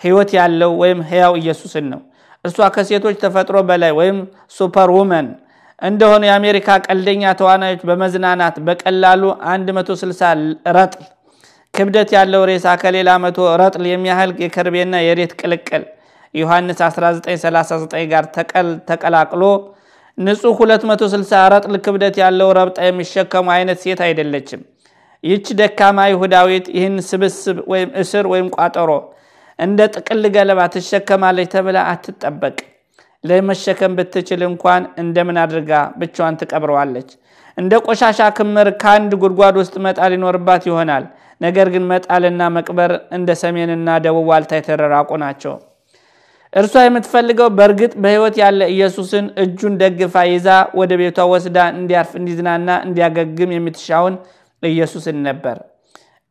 ሕይወት 0.00 0.30
ያለው 0.38 0.72
ወይም 0.82 1.00
ሕያው 1.10 1.32
ኢየሱስን 1.40 1.86
ነው። 1.92 2.00
እርሷ 2.44 2.68
ከሴቶች 2.74 3.16
ተፈጥሮ 3.22 3.56
በላይ 3.68 3.92
ወይም 3.98 4.18
ሱፐር 4.56 4.90
ውመን 4.96 5.28
እንደሆኑ 5.82 6.22
የአሜሪካ 6.26 6.76
ቀልደኛ 6.86 7.32
ተዋናዮች 7.40 7.82
በመዝናናት 7.88 8.56
በቀላሉ 8.66 9.22
160 9.48 10.30
ረጥል 10.76 11.04
ክብደት 11.74 12.10
ያለው 12.16 12.42
ሬሳ 12.50 12.66
ከሌላ 12.82 13.10
መቶ 13.24 13.38
ረጥል 13.62 13.84
የሚያህል 13.90 14.30
የከርቤና 14.44 14.94
የሬት 15.06 15.32
ቅልቅል 15.40 15.82
ዮሐንስ 16.34 16.78
1939 16.86 18.06
ጋር 18.12 18.24
ተቀላቅሎ 18.90 19.42
ንጹህ 20.18 20.58
260 20.62 21.42
ረጥል 21.54 21.74
ክብደት 21.86 22.16
ያለው 22.22 22.50
ረብጣ 22.58 22.78
የሚሸከሙ 22.86 23.46
አይነት 23.56 23.78
ሴት 23.84 24.00
አይደለችም። 24.06 24.62
ይህች 25.24 25.48
ደካማ 25.60 25.98
ይሁዳዊት 26.10 26.66
ይህን 26.76 26.96
ስብስብ 27.08 27.58
ወይም 27.72 27.90
እስር 28.02 28.24
ወይም 28.32 28.48
ቋጠሮ 28.56 28.90
እንደ 29.58 29.80
ጥቅል 29.94 30.24
ገለባ 30.36 30.60
ትሸከማለች 30.74 31.50
ተብላ 31.54 31.78
አትጠበቅ። 31.92 32.56
ለመሸከም 33.28 33.92
ብትችል 33.98 34.40
እንኳን 34.48 34.82
እንደምን 35.02 35.38
አድርጋ 35.42 35.70
ብቻዋን 36.00 36.38
ትቀብረዋለች? 36.40 37.08
እንደ 37.58 37.72
ቆሻሻ 37.86 38.20
ክምር 38.38 38.68
ከአንድ 38.82 39.12
ጉድጓድ 39.22 39.54
ውስጥ 39.60 39.74
መጣል 39.86 40.12
ይኖርባት 40.16 40.64
ይሆናል። 40.70 41.04
ነገር 41.40 41.66
ግን 41.74 41.84
መጣልና 41.90 42.42
መቅበር 42.56 42.92
እንደ 43.16 43.30
ሰሜንና 43.42 43.88
ደቡብ 44.04 44.26
ዋልታ 44.30 44.52
የተራራቁ 44.58 45.10
ናቸው። 45.24 45.54
እርሷ 46.52 46.74
የምትፈልገው 46.84 47.48
በእርግጥ 47.56 47.92
በሕይወት 48.02 48.36
ያለ 48.42 48.60
ኢየሱስን 48.74 49.26
እጁን 49.42 49.74
ደግፋ 49.82 50.14
ይዛ 50.30 50.48
ወደ 50.80 50.92
ቤቷ 51.00 51.18
ወስዳ 51.32 51.58
እንዲያርፍ፣ 51.74 52.12
እንዲዝናና፣ 52.20 52.68
እንዲያገግም 52.86 53.50
የምትሻውን 53.56 54.14
ኢየሱስን 54.62 55.18
ነበር። 55.28 55.56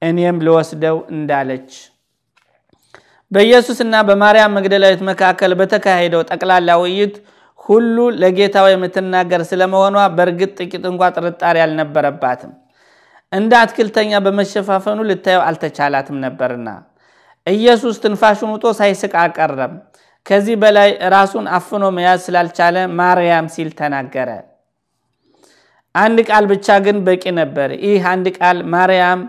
እኔም 0.02 0.38
ልወስደው 0.46 0.98
እንዳለች 1.14 1.70
በኢየሱስና 3.32 3.96
በማርያም 4.08 4.56
መግደላዊት 4.58 5.02
መካከል 5.10 5.52
በተካሄደው 5.60 6.22
ጠቅላላ 6.30 6.70
ውይይት 6.82 7.16
ሁሉ 7.66 7.98
ለጌታው 8.22 8.68
የምትናገር 8.70 9.42
ስለመሆኗ 9.50 9.98
በእርግጥ 10.18 10.52
ጥቂት 10.60 10.84
እንኳ 10.90 11.10
ጥርጣሬ 11.16 11.58
አልነበረባትም። 11.64 12.52
እንደ 13.32 13.52
አትክልተኛ 13.62 14.20
በመሸፋፈኑ 14.26 15.00
ልታየው 15.10 15.44
አልተቻላትም 15.48 16.18
ነበርና 16.26 16.70
ኢየሱስ 17.48 17.96
ትንፋሹን 18.04 18.52
ውጦ 18.54 18.66
ሳይስቅ 18.80 19.14
አልቀረም። 19.22 19.74
ከዚህ 20.26 20.56
በላይ 20.62 20.90
ራሱን 21.14 21.46
አፍኖ 21.58 21.86
መያዝ 21.98 22.20
ስላልቻለ 22.28 22.78
ማርያም 23.00 23.48
ሲል 23.56 23.70
ተናገረ። 23.80 24.30
አንድ 25.96 26.18
ቃል 26.30 26.46
ብቻ 26.52 26.68
ግን 26.86 26.98
በቂ 27.06 27.24
ነበር። 27.40 27.70
ይህ 27.86 28.06
አንድ 28.14 28.28
ቃል 28.38 28.58
ማርያም 28.74 29.20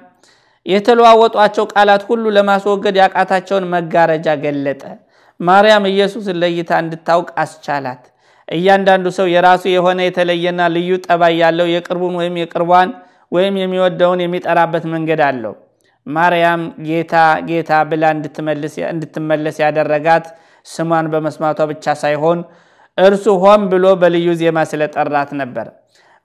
የተለዋወጧቸው 0.67 1.65
ቃላት 1.73 2.03
ሁሉ 2.09 2.25
ለማስወገድ 2.37 2.97
ያቃታቸውን 3.03 3.67
መጋረጃ 3.75 4.29
ገለጠ። 4.45 4.83
ማርያም 5.41 5.85
ኢየሱስን 5.93 6.39
ለይታ 6.43 6.71
እንድታውቅ 6.83 7.29
አስቻላት። 7.43 8.03
እያንዳንዱ 8.49 9.07
ሰው 9.19 9.27
የራሱ 9.33 9.65
የሆነ 9.75 10.01
የተለየና 10.07 10.63
ልዩ 10.75 10.91
ጠባይ 11.07 11.35
ያለው 11.43 11.69
የቅርቡን 11.75 12.15
ወይም 12.21 12.37
የቅርቧን 12.43 12.91
ወይም 13.33 13.55
የሚወደውን 13.61 14.21
የሚጠራበት 14.25 14.85
መንገድ 14.95 15.21
አለው። 15.29 15.55
ማርያም 16.07 16.61
ጌታ 16.89 17.15
ጌታ 17.49 17.71
ብላ 17.91 18.05
እንድትመለስ 18.93 19.57
ያደረጋት 19.65 20.27
ስሟን 20.67 21.07
በመስማቷ 21.13 21.59
ብቻ 21.73 21.95
ሳይሆን 22.03 22.39
እርሱ 22.99 23.27
ሆን 23.43 23.63
ብሎ 23.73 23.87
በልዩ 24.03 24.29
ዜማ 24.41 24.59
ስለጠራት 24.71 25.31
ነበር። 25.41 25.67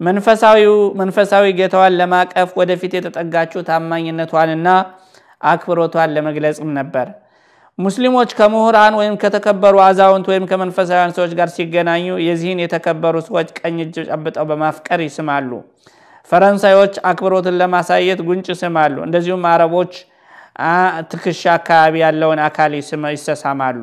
መንፈሳዊ 0.01 1.45
ጌታዋን 1.59 1.97
ለማቀፍ 1.99 2.49
ወደፊት 2.59 2.93
የተጠጋችው 2.97 3.65
ታማኝነቷንና 3.67 4.67
አክብሮቷን 5.41 6.13
ለመግለጽም 6.15 6.71
ነበር። 6.79 7.07
ሙስሊሞች 7.79 8.29
ከምሁራን 8.39 8.93
ወይም 8.99 9.15
ከተከበሩ 9.21 9.75
አዛውንት 9.85 10.25
ወይም 10.31 10.47
ከመንፈሳዊያን 10.49 11.13
ሰዎች 11.17 11.31
ጋር 11.39 11.49
ሲገናኙ 11.55 12.07
የዚህን 12.25 12.59
የተከበሩ 12.63 13.15
ሰዎች 13.27 13.49
ቀኝ 13.59 13.77
እጅ 13.85 13.95
ጨብጠው 14.09 14.45
በማፍቀር 14.49 15.01
ይስማሉ። 15.05 15.51
ፈረንሳዮች 16.29 16.95
አክብሮትን 17.09 17.57
ለማሳየት 17.61 18.19
ጉንጭ 18.27 18.47
ይስማሉ። 18.53 18.95
እንደዚሁም 19.07 19.45
አረቦች 19.51 19.93
ትከሻ 21.11 21.41
አካባቢ 21.57 21.95
ያለውን 22.03 22.39
አካል 22.47 22.71
ይሰሳማሉ። 23.13 23.81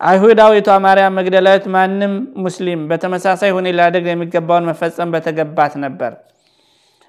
አይሁዳዊቷ 0.00 0.68
ማርያም 0.84 1.16
መግደላዊት 1.18 1.64
ማንም 1.74 2.12
ሙስሊም 2.44 2.80
በተመሳሳይ 2.90 3.50
ሁኔታ 3.56 3.74
ሊያደርግ 3.78 4.06
የሚገባውን 4.10 4.68
መፈጸም 4.68 5.12
በተገባት 5.14 5.72
ነበር። 5.84 6.12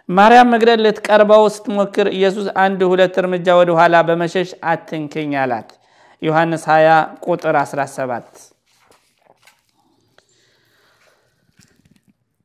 ማርያም 0.09 0.47
መግደል 0.53 0.79
ልትቀርበው 0.85 1.43
ስትሞክር 1.55 2.07
ኢየሱስ 2.17 2.47
አንድ 2.63 2.79
ሁለት 2.91 3.17
እርምጃ 3.21 3.57
ወደ 3.59 3.71
ኋላ 3.79 3.95
በመሸሽ 4.07 4.51
አትንክኝ 4.71 5.33
አላት። 5.41 5.69
ዮሐንስ 6.21 6.63
20 6.69 6.95
ቁጥር 7.27 7.57
17። 7.63 8.39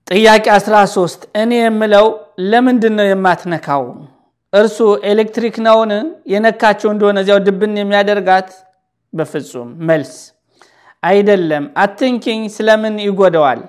ጥያቄ 0.06 0.46
13 0.56 1.26
እኔ 1.42 1.52
የምለው 1.60 2.06
ለምንድን 2.50 2.94
ነው 2.98 3.06
የማትነካው? 3.08 3.84
እርሱ 4.52 4.78
ኤሌክትሪክ 5.10 5.56
ነውን? 5.66 5.92
የነካቸው 6.32 6.90
እንደሆነ 6.92 7.18
እዚያው 7.24 7.40
ድብን 7.46 7.74
የሚያደርጋት 7.80 8.50
በፍጹም 9.12 9.68
መልስ 9.88 10.12
አይደለም። 11.04 11.64
አትንኪኝ 11.82 12.40
ስለምን 12.56 12.96
ይጎደዋል? 13.06 13.60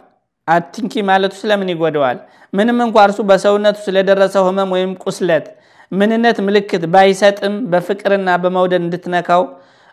አትንኪ 0.48 0.94
ማለቱ 1.10 1.34
ስለምን 1.42 1.70
ይጎደዋል? 1.74 2.18
ምንም 2.54 2.77
እንኳ 2.86 2.96
እርሱ 3.08 3.20
በሰውነቱ 3.30 3.77
ስለደረሰው 3.88 4.44
ሕመም 4.48 4.70
ወይም 4.75 4.92
ቁስለት 5.06 5.46
ምንነት 5.92 6.38
ምልክት 6.46 6.84
ባይሰጥም 6.94 7.56
በፍቅርና 7.72 8.30
በመውደድ 8.44 8.82
እንድትነካው 8.84 9.44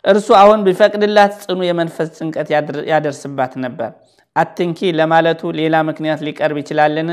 እርሱ 0.04 0.28
አሁን 0.38 0.60
ቢፈቅድላት 0.66 1.32
ጽኑ 1.42 1.60
የመንፈስ 1.66 2.08
ጭንቀት 2.18 2.48
ያደርስባት 2.92 3.52
ነበር። 3.64 3.90
አትንኪ 4.36 4.78
ለማለቱ 4.98 5.50
ሌላ 5.58 5.74
ምክንያት 5.88 6.20
ሊቀርብ 6.26 6.56
ይችላልን? 6.62 7.10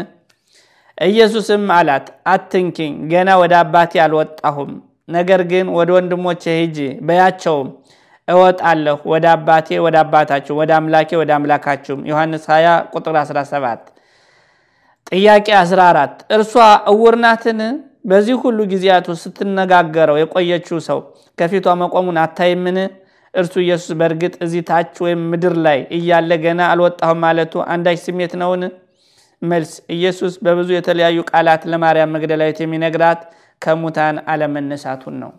ኢየሱስም 0.97 1.63
አላት፣ 1.75 2.05
አትንኪኝ፣ 2.33 2.93
ገና 3.11 3.29
ወደ 3.41 3.53
አባቴ 3.61 3.91
አልወጣሁም። 4.05 4.71
ነገር 5.09 5.41
ግን 5.51 5.67
ወደ 5.77 5.89
ወንድሞቼ 5.97 6.43
ሂጂ 6.57 6.77
በያቸውም 7.07 7.69
እወጣለሁ 8.29 8.97
ወደ 9.11 9.25
አባቴ 9.33 9.77
ወደ 9.85 9.95
አባታችሁ 10.03 10.53
ወደ 10.61 10.71
አምላኬ 10.77 11.09
ወደ 11.21 11.31
አምላካችሁም። 11.37 12.01
ዮሐንስ 12.09 12.43
20 12.49 12.73
ቁጥር 12.95 13.15
17። 13.21 13.83
ጥያቄ 15.11 15.47
14 15.61 16.25
እርሷ 16.35 16.53
እውር 16.91 17.15
ናትን? 17.23 17.61
በዚህ 18.05 18.35
ሁሉ 18.43 18.59
ጊዜያቱ 18.71 19.07
ስትነጋገረው 19.21 20.17
የቆየችው 20.19 20.77
ሰው 20.87 20.99
ከፊቷ 21.37 21.67
መቆሙን 21.81 22.17
አታይምን? 22.23 22.77
እርሱ 23.33 23.53
ኢየሱስ 23.63 23.91
በእርግጥ 23.99 24.35
እዚህ 24.45 24.61
ታች 24.69 24.93
ወይም 25.05 25.19
ምድር 25.31 25.55
ላይ 25.65 25.79
እያለ 25.97 26.31
ገና 26.45 26.61
አልወጣሁም 26.71 27.19
ማለቱ 27.25 27.53
አንዳች 27.73 27.99
ስሜት 28.05 28.33
ነውን? 28.41 28.63
መልስ 29.41 29.73
ኢየሱስ 29.95 30.33
በብዙ 30.45 30.69
የተለያዩ 30.75 31.19
ቃላት 31.31 31.61
ለማርያም 31.71 32.13
መግደላዊት 32.15 32.57
የሚነግራት 32.63 33.21
ከሙታን 33.61 34.17
አለመነሳቱን 34.31 35.15
ነው። 35.23 35.31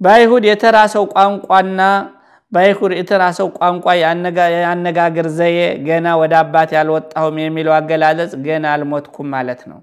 በአይሁድ 0.00 0.44
የተራሰው 0.50 1.04
ቋንቋና 1.14 1.80
በአይሁድ 2.52 2.92
የተራሰው 2.98 3.48
ቋንቋ 3.58 3.84
የአነጋገር 3.98 5.26
ዘዬ 5.36 5.58
ገና 5.88 6.06
ወደ 6.20 6.34
አባቴ 6.40 6.70
አልወጣሁም 6.80 7.36
የሚለው 7.42 7.74
አገላለጽ 7.76 8.32
ገና 8.46 8.64
አልሞትኩም 8.74 9.28
ማለት 9.34 9.60
ነው። 9.70 9.78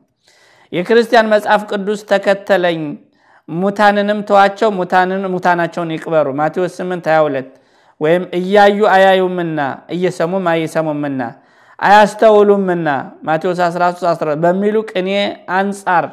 የክርስቲያን 0.72 1.32
መጽሐፍ 1.34 1.62
ቅዱስ 1.72 2.02
ተከተለኝ 2.10 2.82
ሙታንንም 3.50 4.20
ተዋቸው 4.30 4.70
ሙታናቸውን 5.28 5.92
ይቅበሩ 5.96 6.28
ማቴዎስ 6.40 6.74
8 6.82 7.08
22 7.12 7.54
ወይም 8.02 8.24
እያዩ 8.40 8.80
አያዩምና 8.96 9.60
እየሰሙም 9.96 10.48
አይሰሙምና 10.54 11.22
አያስተውሉምና 11.80 12.90
ማቴዎስ 13.28 13.60
13 13.68 14.34
በሚሉ 14.44 14.78
ቅኔ 14.92 15.10
አንጻር 15.60 16.06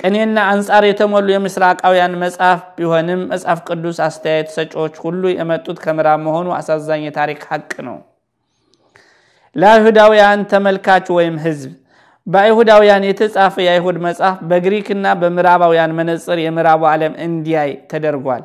ቅኔና 0.00 0.38
አንጻር 0.50 0.82
የተሞሉ 0.86 1.26
የምስራቃውያን 1.32 2.12
መጽሐፍ 2.22 2.60
ቢሆንም 2.76 3.22
መጽሐፍ 3.32 3.58
ቅዱስ 3.68 3.98
አስተያየት 4.06 4.48
ሰጪዎች 4.54 4.94
ሁሉ 5.04 5.22
የመጡት 5.32 5.78
ከምዕራብ 5.84 6.20
መሆኑ 6.26 6.48
አሳዛኝ 6.58 7.02
የታሪክ 7.06 7.40
ሀቅ 7.50 7.72
ነው። 7.88 7.98
ለአይሁዳውያን 9.56 10.40
ተመልካች 10.52 11.06
ወይም 11.16 11.36
ሕዝብ 11.44 11.72
በአይሁዳውያን 12.26 13.06
የተጻፈ 13.08 13.54
የአይሁድ 13.64 13.96
መጽሐፍ 14.06 14.38
በግሪክና 14.50 15.06
በምዕራባውያን 15.20 15.94
መነጽር 15.98 16.38
የምዕራቡ 16.42 16.82
ዓለም 16.92 17.14
እንዲያይ 17.26 17.70
ተደርጓል። 17.92 18.42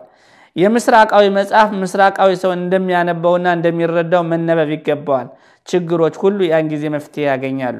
የምስራቃዊ 0.55 1.25
መጽሐፍ 1.37 1.69
ምስራቃዊ 1.81 2.31
ሰው 2.43 2.51
እንደሚያነበውና 2.59 3.47
እንደሚረዳው 3.57 4.23
መነበብ 4.31 4.69
ይገባዋል። 4.75 5.27
ችግሮች 5.67 6.15
ሁሉ 6.23 6.39
ያን 6.49 6.65
ጊዜ 6.73 6.85
መፍትሄ 6.95 7.23
ያገኛሉ። 7.29 7.77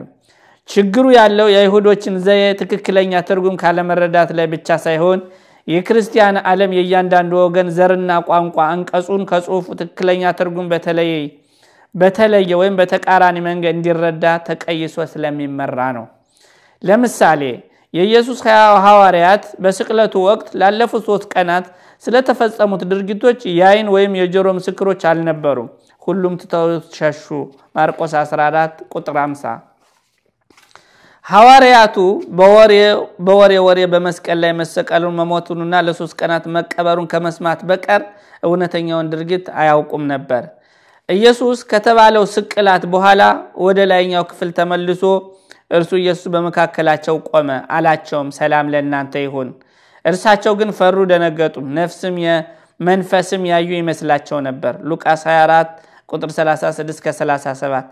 ችግሩ 0.69 1.05
ያለው 1.17 1.47
የአይሁዶችን 1.49 2.15
ዘዬ 2.25 2.43
ትክክለኛ 2.61 3.13
ትርጉም 3.27 3.55
ካለመረዳት 3.61 4.29
ላይ 4.37 4.47
ብቻ 4.53 4.77
ሳይሆን 4.85 5.19
የክርስቲያን 5.67 6.37
ዓለም 6.49 6.71
የእያንዳንዱ 6.77 7.33
ወገን 7.41 7.67
ዘርና 7.77 8.11
ቋንቋ 8.27 8.57
አንቀጹን 8.71 9.21
ከጽሑፉ 9.29 9.67
ትክክለኛ 9.79 10.31
ትርጉም 10.39 10.67
በተለየ 11.95 12.49
ወይም 12.61 12.75
በተቃራኒ 12.79 13.37
መንገድ 13.47 13.75
እንዲረዳ 13.77 14.25
ተቀይሶ 14.47 15.05
ስለሚመራ 15.13 15.79
ነው። 15.97 16.05
ለምሳሌ 16.83 17.41
የኢየሱስ 17.93 18.39
ሐዋርያት 18.85 19.43
በስቅለቱ 19.63 20.13
ወቅት 20.27 20.47
ላለፉት 20.61 21.03
ሶስት 21.09 21.25
ቀናት 21.33 21.67
ስለተፈጸሙት 22.03 22.81
ድርጊቶች 22.91 23.39
የአይን 23.59 23.87
ወይም 23.95 24.17
የጆሮ 24.19 24.47
ምስክሮች 24.57 25.03
አልነበሩም። 25.11 25.69
ሁሉም 26.07 26.33
ትተውት 26.41 26.89
ሸሹ። 26.97 27.25
ማርቆስ 27.75 28.13
14 28.19 28.83
ቁጥር 28.93 29.17
50 29.21 29.53
ሐዋርያቱ 31.25 31.95
በወሬ 33.27 33.53
ወሬ 33.67 33.79
በመስቀል 33.93 34.37
ላይ 34.43 34.51
መሰቀሉን 34.59 35.15
መሞቱንና 35.19 35.75
ለሶስት 35.87 36.13
ቀናት 36.19 36.43
መቀበሩን 36.55 37.07
ከመስማት 37.13 37.61
በቀር 37.69 38.01
እውነተኛውን 38.43 39.09
ድርጊት 39.13 39.45
አያውቁም 39.61 40.03
ነበር። 40.11 40.43
ኢየሱስ 41.09 41.59
ከተባለው 41.71 42.23
ስቅላት 42.35 42.83
በኋላ 42.93 43.23
ወደ 43.65 43.79
ላይኛው 43.91 44.23
ክፍል 44.29 44.51
ተመልሶ 44.59 45.01
እርሱ 45.71 45.91
ኢየሱስ 46.01 46.27
በመካከላቸው 46.35 47.17
ቆመ፣ 47.29 47.49
አላቸውም 47.75 48.29
ሰላም 48.39 48.69
ለእናንተ 48.73 49.15
ይሁን። 49.25 49.49
እርሳቸው 50.05 50.53
ግን 50.59 50.71
ፈሩ፣ 50.79 50.97
ደነገጡም፣ 51.11 51.67
ነፍስም 51.79 52.17
መንፈስም 52.81 53.43
ያዩ 53.51 53.69
ይመስላቸው 53.79 54.39
ነበር። 54.47 54.73
ሉቃስ 54.89 55.21
24 55.29 55.69
ቁጥር 56.09 56.31
36-37 56.37 57.85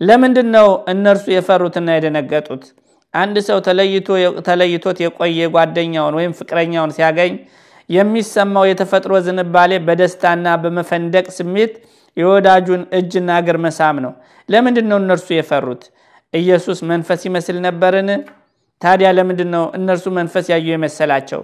ለምንድን 0.00 0.48
ነው 0.56 0.68
እነርሱ 0.92 1.24
የፈሩትና 1.34 1.88
የደነገጡት? 1.96 2.62
አንድ 3.14 3.36
ሰው 3.48 3.58
ተለይቶት 4.48 4.98
የቆየ 5.04 5.48
ጓደኛውን 5.54 6.16
ወይም 6.18 6.32
ፍቅረኛውን 6.38 6.92
ሲያገኝ 6.96 7.32
የሚሰማው 7.90 8.64
የተፈጥሮ 8.70 9.12
ዝንባሌ 9.26 9.72
በደስታና 9.86 10.46
በመፈንደቅ 10.62 11.26
ስሜት 11.38 11.72
የወዳጁን 12.16 12.82
እጅና 12.98 13.30
እግር 13.42 13.56
መሳም 13.66 13.96
ነው። 14.04 14.12
ለምንድን 14.48 14.86
ነው 14.90 14.98
እነርሱ 15.02 15.28
የፈሩት? 15.34 15.82
ኢየሱስ 16.34 16.78
መንፈስ 16.90 17.20
ይመስል 17.28 17.56
ነበርን? 17.66 18.10
ታዲያ 18.82 19.08
ለምንድን 19.18 19.50
ነው 19.56 19.64
እነርሱ 19.78 20.06
መንፈስ 20.18 20.46
ያዩ 20.52 20.66
የመሰላቸው? 20.72 21.40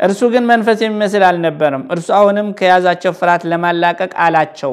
እርሱ 0.00 0.20
ግን 0.32 0.44
መንፈስ 0.52 0.78
የሚመስል 0.84 1.22
አልነበረም። 1.28 1.84
እርሱ 1.94 2.08
አሁንም 2.18 2.48
ከያዛቸው 2.58 3.12
ፍርሃት 3.20 3.42
ለማላቀቅ 3.52 4.12
አላቸው 4.24 4.72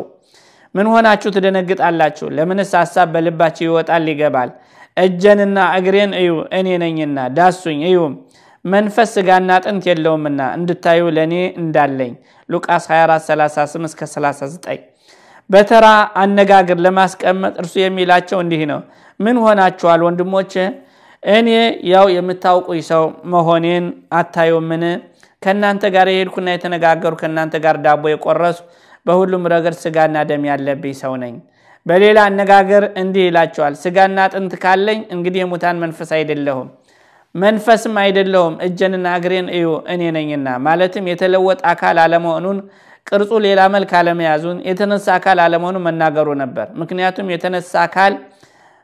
ምን 0.76 0.88
ሆናችሁ 0.92 1.30
ትደነግጣላችሁ? 1.36 2.28
ለምንስ 2.38 2.72
ሐሳብ 2.82 3.08
በልባችሁ 3.14 3.64
ይወጣል 3.68 4.06
ይገባል? 4.12 4.50
እጀንና 4.98 5.58
እግሬን 5.78 6.12
እዩ፣ 6.20 6.30
እኔ 6.58 6.68
ነኝና፣ 6.84 7.18
ዳሱኝ 7.38 7.80
እዩም። 7.90 8.14
መንፈስ 8.66 9.10
ሥጋና 9.16 9.50
አጥንት 9.58 9.84
የለውምና 9.90 10.42
እንድታዩ 10.58 11.02
ለእኔ 11.16 11.34
እንዳለኝ። 11.62 12.12
ሉቃስ 12.50 12.84
2438-39 12.92 14.82
በተራ 15.50 15.86
አነጋገር 16.22 16.78
ለማስቀመጥ 16.86 17.54
እርሱ 17.62 17.74
የሚላቸው 17.82 18.38
እንዲህ 18.44 18.62
ነው። 18.72 18.80
ምን 19.20 19.38
ሆናችኋል 19.44 20.02
ወንድሞች? 20.08 20.54
እኔ 21.24 21.50
ያው 21.92 22.06
የምታውቁኝ 22.16 22.82
ሰው 22.92 23.04
መሆኔን 23.34 23.86
አታዩምን? 24.14 24.84
ከእናንተ 25.42 25.84
ጋር 25.96 26.08
የሄድኩና 26.12 26.48
የተነጋገሩ 26.54 27.14
ከእናንተ 27.22 27.54
ጋር 27.66 27.76
ዳቦ 27.86 28.04
የቆረሱ 28.12 28.58
በሁሉም 29.06 29.44
ረገድ 29.54 29.76
ስጋና 29.82 30.18
ደም 30.30 30.44
ያለብኝ 30.50 30.94
ሰው 31.02 31.14
ነኝ። 31.24 31.36
በሌላ 31.86 32.20
አነጋገር 32.30 32.84
እንዲህ 33.02 33.24
ይላቸዋል፣ 33.28 33.74
ስጋና 33.82 34.18
አጥንት 34.28 34.54
ካለኝ 34.64 35.00
እንግዲህ 35.16 35.40
የሙታን 35.44 35.82
መንፈስ 35.84 36.12
አይደለሁም፣ 36.18 36.68
መንፈስም 37.36 37.96
አይደለሁም። 38.02 38.56
እጀንና 38.68 39.08
እግሬን 39.20 39.48
እዩ 39.58 39.66
እኔ 39.94 40.02
ነኝና። 40.18 40.48
ማለትም 40.68 41.06
የተለወጠ 41.12 41.60
አካል 41.72 41.98
አለመሆኑን፣ 42.04 42.60
ቅርጹ 43.08 43.32
ሌላ 43.46 43.62
መልክ 43.74 43.92
አለመያዙን፣ 44.00 44.60
የተነሳ 44.68 45.08
አካል 45.18 45.40
አለመሆኑን 45.46 45.86
መናገሩ 45.88 46.28
ነበር። 46.44 46.68
ምክንያቱም 46.82 47.32
የተነሳ 47.34 47.74
አካል 47.88 48.14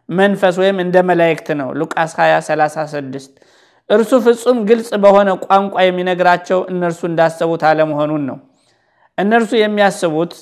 መንፈስ 0.10 0.56
ወይም 0.62 0.78
እንደ 0.84 0.98
መላእክት 1.10 1.50
ነው። 1.60 1.70
ሉቃስ 1.80 2.14
2036 2.20 3.32
እርሱ 3.90 4.12
ፍጹም 4.26 4.58
ግልጽ 4.70 4.90
በሆነ 5.04 5.30
ቋንቋ 5.46 5.76
የሚነግራቸው 5.86 6.60
እነርሱ 6.72 7.02
እንዳሰቡት 7.10 7.64
አለመሆኑን 7.70 8.24
ነው። 8.30 8.38
እነርሱ 9.20 9.52
የሚያስቡት 9.62 10.34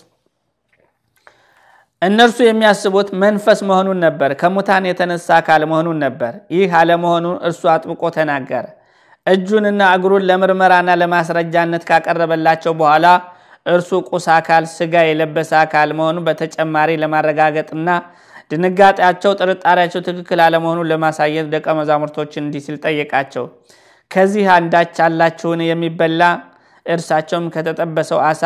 እነርሱ 2.02 2.38
የሚያስቡት 2.46 3.08
መንፈስ 3.22 3.60
መሆኑን 3.70 4.00
ነበር። 4.06 4.32
ከሙታን 4.42 4.84
የተነሳ 4.90 5.28
አካል 5.40 5.62
መሆኑን 5.72 5.98
ነበር። 6.06 6.34
ይህ 6.56 6.74
አለመሆኑን 6.80 7.38
እርሱ 7.48 7.64
አጥብቆ 7.74 8.02
ተናገረ። 8.18 8.66
እጁንና 9.28 9.82
እግሩን 9.96 10.26
ለምርመራና 10.30 10.90
ለማስረጃነት 11.02 11.84
ካቀረበላቸው 11.90 12.74
በኋላ 12.82 13.06
እርሱ 13.66 13.90
ቁስ 14.10 14.26
አካል 14.36 14.64
ስጋ 14.76 14.96
የለበሰ 15.08 15.52
አካል 15.62 15.90
መሆኑን 16.00 16.26
በተጨማሪ 16.28 16.90
ለማረጋገጥና 17.02 17.90
ድንጋጤያቸው፣ 18.52 19.32
ጥርጣሬያቸው 19.40 20.02
ትክክል 20.08 20.40
አለመሆኑን 20.46 20.90
ለማሳየት 20.92 21.48
ደቀ 21.54 21.68
መዛሙርቶችን 21.80 22.44
እንዲህ 22.46 22.62
ሲል 22.66 22.78
ጠየቃቸው። 22.86 23.46
ከዚህ 24.12 24.46
አንዳች 24.56 24.96
አላችሁን 25.06 25.62
የሚበላ? 25.68 26.22
እርሳቸውም 26.88 27.46
ከተጠበሰው 27.56 28.20
አሳ 28.28 28.44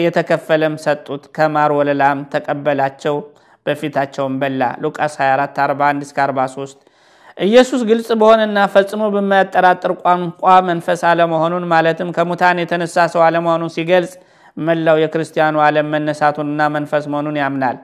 የተከፈለም 0.00 0.74
ሰጡት። 0.84 1.22
ከማር 1.36 1.70
ወለላም 1.78 2.18
ተቀበላቸው፣ 2.32 3.16
በፊታቸውም 3.66 4.34
በላ። 4.40 4.62
ሉቃስ 4.84 5.14
24 5.20 5.60
41-43 5.64 6.76
ኢየሱስ 7.38 7.80
ግልጽ 7.88 8.08
በሆነና 8.20 8.58
ፈጽሞ 8.74 9.02
በማያጠራጥር 9.14 9.92
ቋንቋ 10.02 10.42
መንፈስ 10.68 11.00
አለመሆኑን 11.08 11.64
ማለትም 11.72 12.12
ከሙታን 12.16 12.60
የተነሳ 12.62 13.06
ሰው 13.14 13.22
አለመሆኑን 13.28 13.72
ሲገልጽ 13.76 14.12
መላው 14.56 14.96
የክርስቲያኑ 15.02 15.56
ዓለም 15.66 15.88
መነሳቱንና 15.94 16.60
መንፈስ 16.76 17.04
መሆኑን 17.12 17.38
ያምናል። 17.42 17.78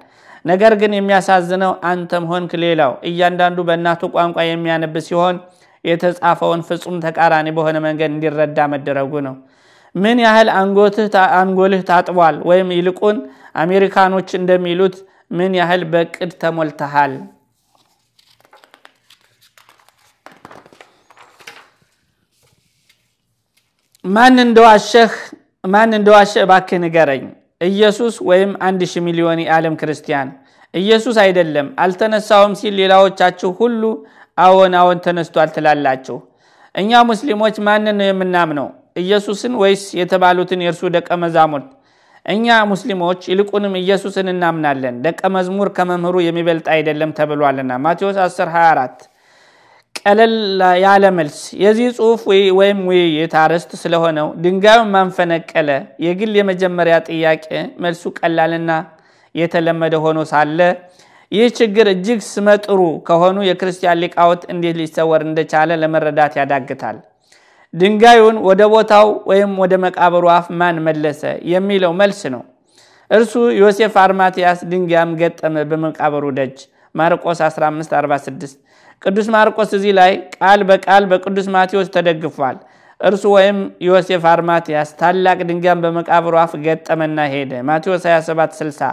ነገር 0.44 0.72
ግን 0.80 0.92
የሚያሳዝነው 0.96 1.72
አንተም 1.90 2.24
ሆንክ 2.30 2.52
ሌላው 2.64 2.92
እያንዳንዱ 3.08 3.58
በእናቱ 3.68 4.02
ቋንቋ 4.14 4.38
የሚያነብ 4.46 4.94
ሲሆን 5.08 5.36
የተጻፈውን 5.84 6.60
ፍጹም 6.68 6.96
ተቃራኒ 7.04 7.48
በሆነ 7.56 7.76
መንገድ 7.86 8.10
እንዲረዳ 8.14 8.58
መደረጉ 8.72 9.12
ነው። 9.26 9.34
ምን 9.94 10.18
ያህል 10.24 10.48
አንጎልህ 11.36 11.82
ታጥቧል? 11.88 12.36
ወይም 12.48 12.68
ይልቁን 12.76 13.16
አሜሪካኖች 13.62 14.28
እንደሚሉት 14.40 14.96
ምን 15.30 15.52
ያህል 15.60 15.82
በቅድ 15.92 16.30
ተሞልተሃል? 16.42 17.12
ማን 24.04 24.36
እንደዋሸህ 24.44 25.12
ማን 25.64 25.90
እንደዋሸህ 25.98 26.42
እባክህ 26.46 26.78
ንገረኝ። 26.84 27.24
ኢየሱስ 27.68 28.14
ወይም 28.28 28.52
አንድ 28.66 28.80
ሺህ 28.90 29.02
ሚሊዮን 29.06 29.40
የዓለም 29.42 29.74
ክርስቲያን? 29.80 30.28
ኢየሱስ 30.74 31.16
አይደለም 31.24 31.66
አልተነሳውም 31.84 32.52
ሲል 32.60 32.74
ሌላዎቻችሁ 32.80 33.50
ሁሉ 33.60 33.82
አዎን 34.38 34.74
አዎን 34.80 34.98
ተነስቷል 35.06 35.48
ትላላችሁ። 35.56 36.16
እኛ 36.74 37.00
ሙስሊሞች 37.10 37.56
ማንን 37.66 37.96
ነው 38.00 38.06
የምናምነው? 38.08 38.68
ኢየሱስን 38.96 39.54
ወይስ 39.62 39.82
የተባሉትን 40.00 40.62
የእርሱ 40.64 40.82
ደቀ 40.96 41.08
መዛሙርት? 41.22 41.68
እኛ 42.26 42.46
ሙስሊሞች 42.70 43.20
ይልቁንም 43.30 43.74
ኢየሱስን 43.80 44.26
እናምናለን። 44.32 44.96
ደቀ 45.06 45.20
መዝሙር 45.36 45.68
ከመምህሩ 45.76 46.16
የሚበልጥ 46.24 46.66
አይደለም 46.74 47.10
ተብሏልና 47.18 47.72
ማቴዎስ 47.84 48.16
10 48.24 48.50
24 48.50 49.06
ቀለል 50.00 50.34
ያለ 50.82 51.04
መልስ 51.16 51.38
የዚህ 51.62 51.88
ጽሑፍ 51.96 52.22
ወይም 52.58 52.78
ውይይት 52.90 53.34
አርዕስት 53.40 53.72
ስለሆነው 53.82 54.28
ድንጋዩን 54.44 54.88
ማንፈነቀለ 54.94 55.70
የግል 56.06 56.32
የመጀመሪያ 56.38 56.96
ጥያቄ 57.08 57.46
መልሱ 57.84 58.12
ቀላልና 58.18 58.70
የተለመደ 59.34 59.94
ሆኖ 60.04 60.20
ሳለ 60.30 60.60
ይህ 61.32 61.48
ችግር 61.58 61.86
እጅግ 61.92 62.20
ስመጥሩ 62.28 62.78
ከሆኑ 63.08 63.38
የክርስቲያን 63.48 64.00
ሊቃውንት 64.04 64.42
እንዴት 64.54 64.76
ሊሰወር 64.80 65.22
እንደቻለ 65.26 65.76
ለመረዳት 65.82 66.32
ያዳግታል። 66.40 66.96
ድንጋዩን 67.74 68.36
ወደ 68.46 68.62
ቦታው 68.72 69.08
ወይም 69.30 69.50
ወደ 69.62 69.74
መቃብሩ 69.84 70.24
አፍ 70.36 70.46
ማን 70.60 70.78
መለሰ 70.86 71.20
የሚለው 71.52 71.92
መልስ 72.00 72.20
ነው። 72.34 72.42
እርሱ 73.10 73.32
ዮሴፍ 73.60 73.94
አርማትያስ 74.02 74.58
ድንጋይም 74.72 75.12
ገጠመ 75.20 75.62
በመቃብሩ 75.70 76.24
ደጅ 76.38 76.56
ማርቆስ 76.94 77.38
1546 77.46 78.56
ቅዱስ 79.02 79.26
ማርቆስ 79.34 79.70
እዚህ 79.78 79.92
ላይ 80.00 80.12
ቃል 80.36 80.60
በቃል 80.70 81.04
በቅዱስ 81.12 81.46
ማቴዎስ 81.56 81.88
ተደግፏል። 81.94 82.56
እርሱ 83.00 83.24
ወይም 83.36 83.58
ዮሴፍ 83.86 84.24
አርማትያስ 84.32 84.90
ታላቅ 85.00 85.38
ድንጋይን 85.50 85.82
በመቃብሩ 85.84 86.34
አፍ 86.42 86.52
ገጠመና 86.66 87.20
ሄደ 87.34 87.52
ማቴዎስ 87.68 88.02
2760 88.08 88.90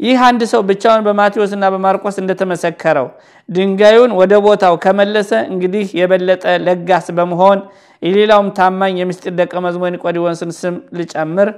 ይህ 0.00 0.18
አንድ 0.26 0.42
ሰው 0.50 0.60
ብቻውን 0.70 1.04
በማቴዎስና 1.06 1.64
በማርቆስ 1.74 2.16
እንደተመሰከረው 2.22 3.06
ድንጋዩን 3.48 4.12
ወደ 4.18 4.34
ቦታው 4.46 4.74
ከመለሰ 4.84 5.30
እንግዲህ 5.52 5.86
የበለጠ 6.00 6.44
ለጋስ 6.66 7.06
በመሆን 7.18 7.58
የሌላውም 8.02 8.48
ታማኝ 8.58 8.94
የምስጢር 9.00 9.34
ደቀ 9.38 9.54
መዝሙር 9.66 9.90
ኒቆዲሞስን 9.94 10.50
ስም 10.58 10.74
ልጨምር። 10.98 11.48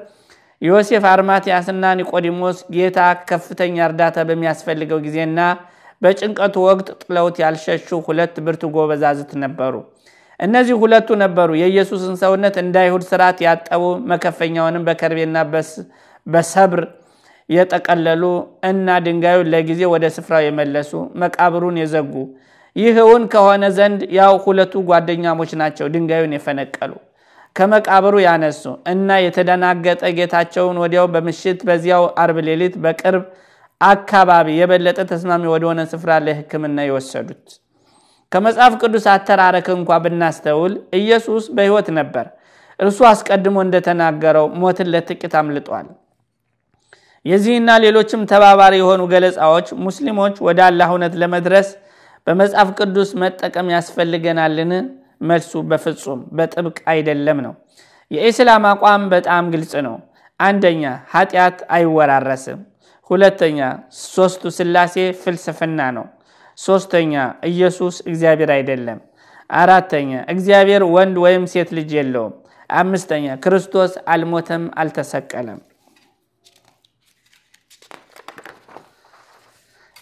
ዮሴፍ 0.63 1.05
አርማትያስና 1.11 1.85
ኒቆዲሞስ 1.99 2.59
ጌታ 2.75 3.01
ከፍተኛ 3.29 3.77
እርዳታ 3.89 4.19
በሚያስፈልገው 4.29 5.01
ጊዜና 5.05 5.41
በጭንቀቱ 6.03 6.57
ወቅት 6.69 6.89
ጥለውት 7.03 7.37
ያልሸሹ 7.43 7.99
ሁለት 8.07 8.35
ብርቱ 8.47 8.65
ጎበዛዝት 8.77 9.31
ነበሩ። 9.45 9.75
እነዚህ 10.41 10.77
ሁለቱ 10.83 11.09
ነበሩ 11.23 11.51
የኢየሱስን 11.61 12.17
ሰውነት 12.21 12.57
እንደ 12.63 12.77
አይሁድ 12.83 13.05
ስርዓት 13.09 13.39
ያጠቡ፣ 13.47 13.83
መከፈኛውንም 14.13 14.85
በከርቤና 14.89 15.39
በሰብር 16.27 16.83
የጠቀለሉ 17.49 18.23
እና 18.69 18.97
ድንጋዩን 19.05 19.51
ለጊዜ 19.53 19.83
ወደ 19.93 20.07
ስፍራው 20.17 20.43
የመለሱ 20.47 20.91
መቃብሩን 21.23 21.77
የዘጉ። 21.81 22.13
ይህ 22.77 22.97
እውን 23.05 23.23
ከሆነ 23.33 23.65
ዘንድ 23.77 24.01
ያው 24.19 24.35
ሁለቱ 24.45 24.83
ጓደኛሞች 24.91 25.53
ናቸው 25.61 25.87
ድንጋዩን 25.95 26.35
የፈነቀሉ 26.37 26.93
ከመቃብሩ 27.57 28.15
ያነሱ 28.25 28.63
እና 28.93 29.11
የተደናገጠ 29.23 30.03
ጌታቸውን 30.19 30.77
ወዲያው 30.83 31.07
በምሽት 31.15 31.61
በዚያው 31.69 32.05
አርብ 32.23 32.37
ሌሊት 32.49 32.75
በቅርብ 32.85 33.25
አካባቢ 33.81 34.49
የበለጠ 34.59 34.99
ተስማሚ 35.11 35.45
ወደሆነ 35.53 35.81
ስፍራ 35.93 36.13
ለሕክምና 36.27 36.79
የወሰዱት። 36.87 37.47
ከመጽሐፍ 38.33 38.73
ቅዱስ 38.81 39.07
አተራረክ 39.13 39.69
እንኳ 39.77 39.99
ብናስተውል 40.05 40.73
ኢየሱስ 40.99 41.45
በሕይወት 41.57 41.89
ነበር። 41.99 42.27
እርሱ 42.81 42.99
አስቀድሞ 43.11 43.57
እንደተናገረው 43.67 44.47
ሞትን 44.63 44.91
ለጥቂት 44.95 45.35
አምልጧል። 45.41 45.87
የዚህና 47.25 47.71
ሌሎችም 47.85 48.23
ተባባሪ 48.31 48.75
የሆኑ 48.81 49.03
ገለጻዎች 49.13 49.69
ሙስሊሞች 49.87 50.37
ወደ 50.47 50.61
አላህ 50.69 50.89
እውነት 50.93 51.15
ለመድረስ 51.23 51.69
በመጽሐፍ 52.27 52.69
ቅዱስ 52.79 53.11
መጠቀም 53.23 53.69
ያስፈልገናልን? 53.75 54.73
መልሱ 55.23 55.53
በፍጹም 55.71 56.21
በጥብቅ 56.37 56.77
አይደለም 56.93 57.39
ነው። 57.47 57.55
የኢስላም 58.11 58.65
አቋም 58.71 59.03
በጣም 59.13 59.45
ግልጽ 59.55 59.73
ነው። 59.87 59.97
አንደኛ 60.41 60.83
ኃጢአት 61.13 61.59
አይወራረስም። 61.77 62.61
ሁለተኛ 63.11 63.59
ሶስቱ 64.07 64.43
ስላሴ 64.57 64.95
ፍልስፍና 65.23 65.81
ነው። 65.97 66.07
ሶስተኛ 66.59 67.15
ኢየሱስ 67.51 67.97
እግዚአብሔር 68.07 68.51
አይደለም። 68.57 68.99
አራተኛ 69.51 70.11
እግዚአብሔር 70.29 70.83
ወንድ 70.95 71.17
ወይም 71.25 71.45
ሴት 71.53 71.71
ልጅ 71.79 71.91
የለውም። 71.99 72.35
አምስተኛ 72.71 73.27
ክርስቶስ 73.45 73.93
አልሞተም፣ 74.07 74.65
አልተሰቀለም። 74.77 75.61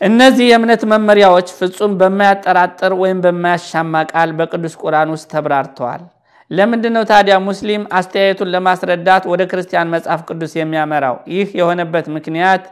እነዚህ 0.01 0.47
የእምነት 0.49 0.83
መመሪያዎች 0.91 1.49
ፍጹም 1.59 1.93
በማያጠራጥር 2.01 2.93
ወይም 3.01 3.19
በማያሻማ 3.25 4.03
ቃል 4.11 4.31
በቅዱስ 4.39 4.75
ቁርአን 4.83 5.13
ውስጥ 5.15 5.27
ተብራርተዋል። 5.33 6.03
ለምንድን 6.51 6.93
ነው 6.97 7.05
ታዲያ 7.11 7.37
ሙስሊም 7.47 7.85
አስተያየቱን 7.99 8.51
ለማስረዳት 8.55 9.25
ወደ 9.31 9.43
ክርስቲያን 9.51 9.93
መጽሐፍ 9.95 10.21
ቅዱስ 10.29 10.53
የሚያመራው? 10.57 11.17
ይህ 11.35 11.49
የሆነበት 11.61 12.07
ምክንያት 12.17 12.65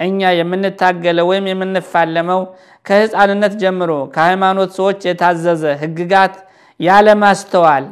እኛ 0.00 0.20
የምንታገለው 0.38 1.26
ወይም 1.30 1.46
የምንፋለመው 1.50 2.40
ከሕፃንነት 2.86 3.54
ጀምሮ 3.62 3.92
ከሃይማኖት 4.14 4.70
ሰዎች 4.78 5.00
የታዘዘ 5.08 5.64
ሕግጋት 5.82 6.34
ያለማስተዋል 6.80 7.86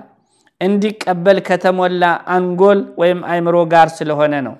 እንዲቀበል 0.60 1.38
ከተሞላ 1.48 2.04
አንጎል 2.34 2.80
ወይም 3.00 3.20
አይምሮ 3.30 3.56
ጋር 3.72 3.88
ስለሆነ 3.98 4.34
ነው። 4.48 4.56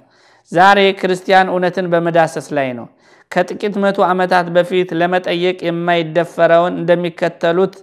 ዛሬ 0.53 0.79
ክርስቲያን 1.01 1.51
እውነትን 1.53 1.89
በመዳሰስ 1.93 2.47
ላይ 2.57 2.69
ነው። 2.79 2.87
ከጥቂት 3.31 3.75
መቶ 3.83 3.99
ዓመታት 4.07 4.47
በፊት 4.55 4.89
ለመጠየቅ 5.01 5.59
የማይደፈረውን 5.67 6.75
እንደሚከተሉት 6.81 7.75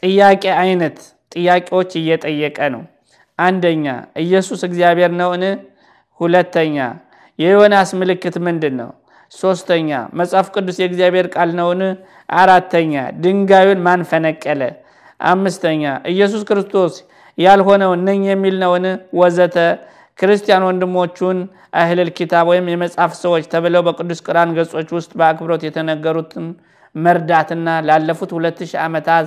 ጥያቄ 0.00 0.44
አይነት 0.62 0.98
ጥያቄዎች 1.32 1.90
እየጠየቀ 2.00 2.58
ነው። 2.74 2.82
አንደኛ 3.38 3.86
ኢየሱስ 4.22 4.60
እግዚአብሔር 4.68 5.12
ነውን? 5.20 5.44
ሁለተኛ 6.20 6.76
የዮናስ 7.38 7.90
ምልክት 8.00 8.36
ምንድን 8.46 8.74
ነው? 8.80 8.90
ሶስተኛ 9.32 9.90
መጽሐፍ 10.20 10.46
ቅዱስ 10.54 10.76
የእግዚአብሔር 10.80 11.26
ቃል 11.34 11.50
ነውን? 11.58 11.82
አራተኛ 12.34 12.94
ድንጋዩን 13.22 13.80
ማን 13.86 14.02
ፈነቀለ? 14.10 14.62
አምስተኛ 15.20 15.82
ኢየሱስ 16.12 16.42
ክርስቶስ 16.48 16.94
ያልሆነውን 17.38 18.00
ነኝ 18.08 18.20
የሚል 18.30 18.56
ነውን? 18.62 18.86
ወዘተ 19.14 19.56
ክርስቲያን 20.18 20.66
ወንድሞቹን 20.66 21.38
አህለል 21.74 22.10
ኪታብ 22.18 22.46
ወይም 22.50 22.66
የመጽሐፍ 22.70 23.12
ሰዎች 23.20 23.44
ተብለው 23.52 23.82
በቅዱስ 23.86 24.20
ቁርአን 24.26 24.50
ገጾች 24.56 24.88
ውስጥ 24.96 25.10
በአክብሮት 25.18 25.62
የተነገሩትን 25.66 26.46
መርዳትና 26.94 27.68
ላለፉት 27.88 28.30
ሁለት 28.36 28.58
ሺህ 28.62 28.80
ዓመታት 28.84 29.26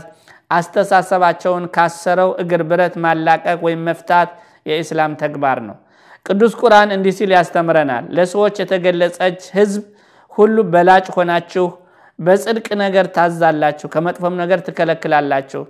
አስተሳሰባቸውን 0.57 1.65
ካሰረው 1.75 2.29
እግር 2.41 2.61
ብረት 2.69 2.95
ማላቀቅ 3.03 3.57
ወይም 3.65 3.81
መፍታት 3.89 4.29
የኢስላም 4.65 5.13
ተግባር 5.21 5.59
ነው። 5.67 5.77
ቅዱስ 6.25 6.53
ቁርአን 6.61 6.89
እንዲህ 6.95 7.13
ሲል 7.17 7.31
ያስተምረናል። 7.35 8.05
ለሰዎች 8.17 8.55
የተገለጸች 8.61 9.39
ሕዝብ 9.57 9.83
ሁሉ 10.31 10.57
በላጭ 10.73 11.05
ሆናችሁ 11.15 11.65
በጽድቅ 12.19 12.67
ነገር 12.83 13.05
ታዛላችሁ፣ 13.15 13.87
ከመጥፎም 13.93 14.35
ነገር 14.41 14.59
ትከለክላላችሁ 14.67 15.61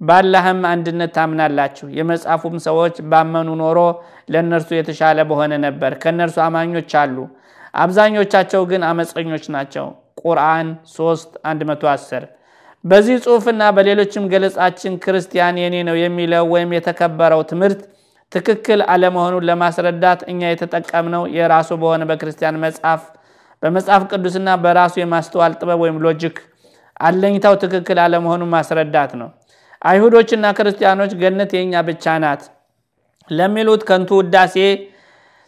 ባላህም 0.00 0.60
አንድነት 0.70 1.10
ታምናላችሁ። 1.16 1.86
የመጽሐፉም 1.98 2.56
ሰዎች 2.66 2.96
ባመኑ 3.10 3.48
ኖሮ 3.62 3.78
ለእነርሱ 4.32 4.68
የተሻለ 4.76 5.18
በሆነ 5.30 5.52
ነበር። 5.64 5.92
ከእነርሱ 6.02 6.36
አማኞች 6.44 6.92
አሉ፣ 7.00 7.16
አብዛኞቻቸው 7.74 8.62
ግን 8.70 8.82
አመፀኞች 8.90 9.44
ናቸው። 9.54 9.86
ቁርአን 10.22 10.68
3 10.92 11.34
110 11.44 12.24
በዚህ 12.84 13.16
ጽሑፍና 13.24 13.62
በሌሎችም 13.76 14.24
ገለጻችን 14.32 14.92
ክርስቲያን 15.04 15.56
የኔ 15.62 15.76
ነው 15.88 15.96
የሚለው 16.00 16.44
ወይም 16.52 16.70
የተከበረው 16.76 17.40
ትምህርት 17.50 17.80
ትክክል 18.32 18.80
አለመሆኑን 18.92 19.46
ለማስረዳት 19.48 20.20
እኛ 20.32 20.40
የተጠቀምነው 20.50 21.22
የራሱ 21.36 21.70
በሆነ 21.82 22.02
በክርስቲያን 22.10 22.60
መጽሐፍ 22.64 23.02
በመጽሐፍ 23.62 24.02
ቅዱስና 24.10 24.48
በራሱ 24.64 24.94
የማስተዋል 25.00 25.52
ጥበብ 25.60 25.80
ወይም 25.84 25.96
logic 26.04 26.36
አለኝታው 27.00 27.54
ትክክል 27.62 27.98
አለመሆኑን 28.04 28.52
ማስረዳት 28.54 29.12
ነው። 29.20 29.28
አይሁዶችና 29.82 30.46
ክርስቲያኖች 30.58 31.12
ገነት 31.20 31.50
የኛ 31.56 31.82
ብቻ 31.88 32.14
ናት 32.22 32.42
ለሚሉት 33.30 33.82
ከንቱ 33.88 34.10
ውዳሴ 34.20 34.54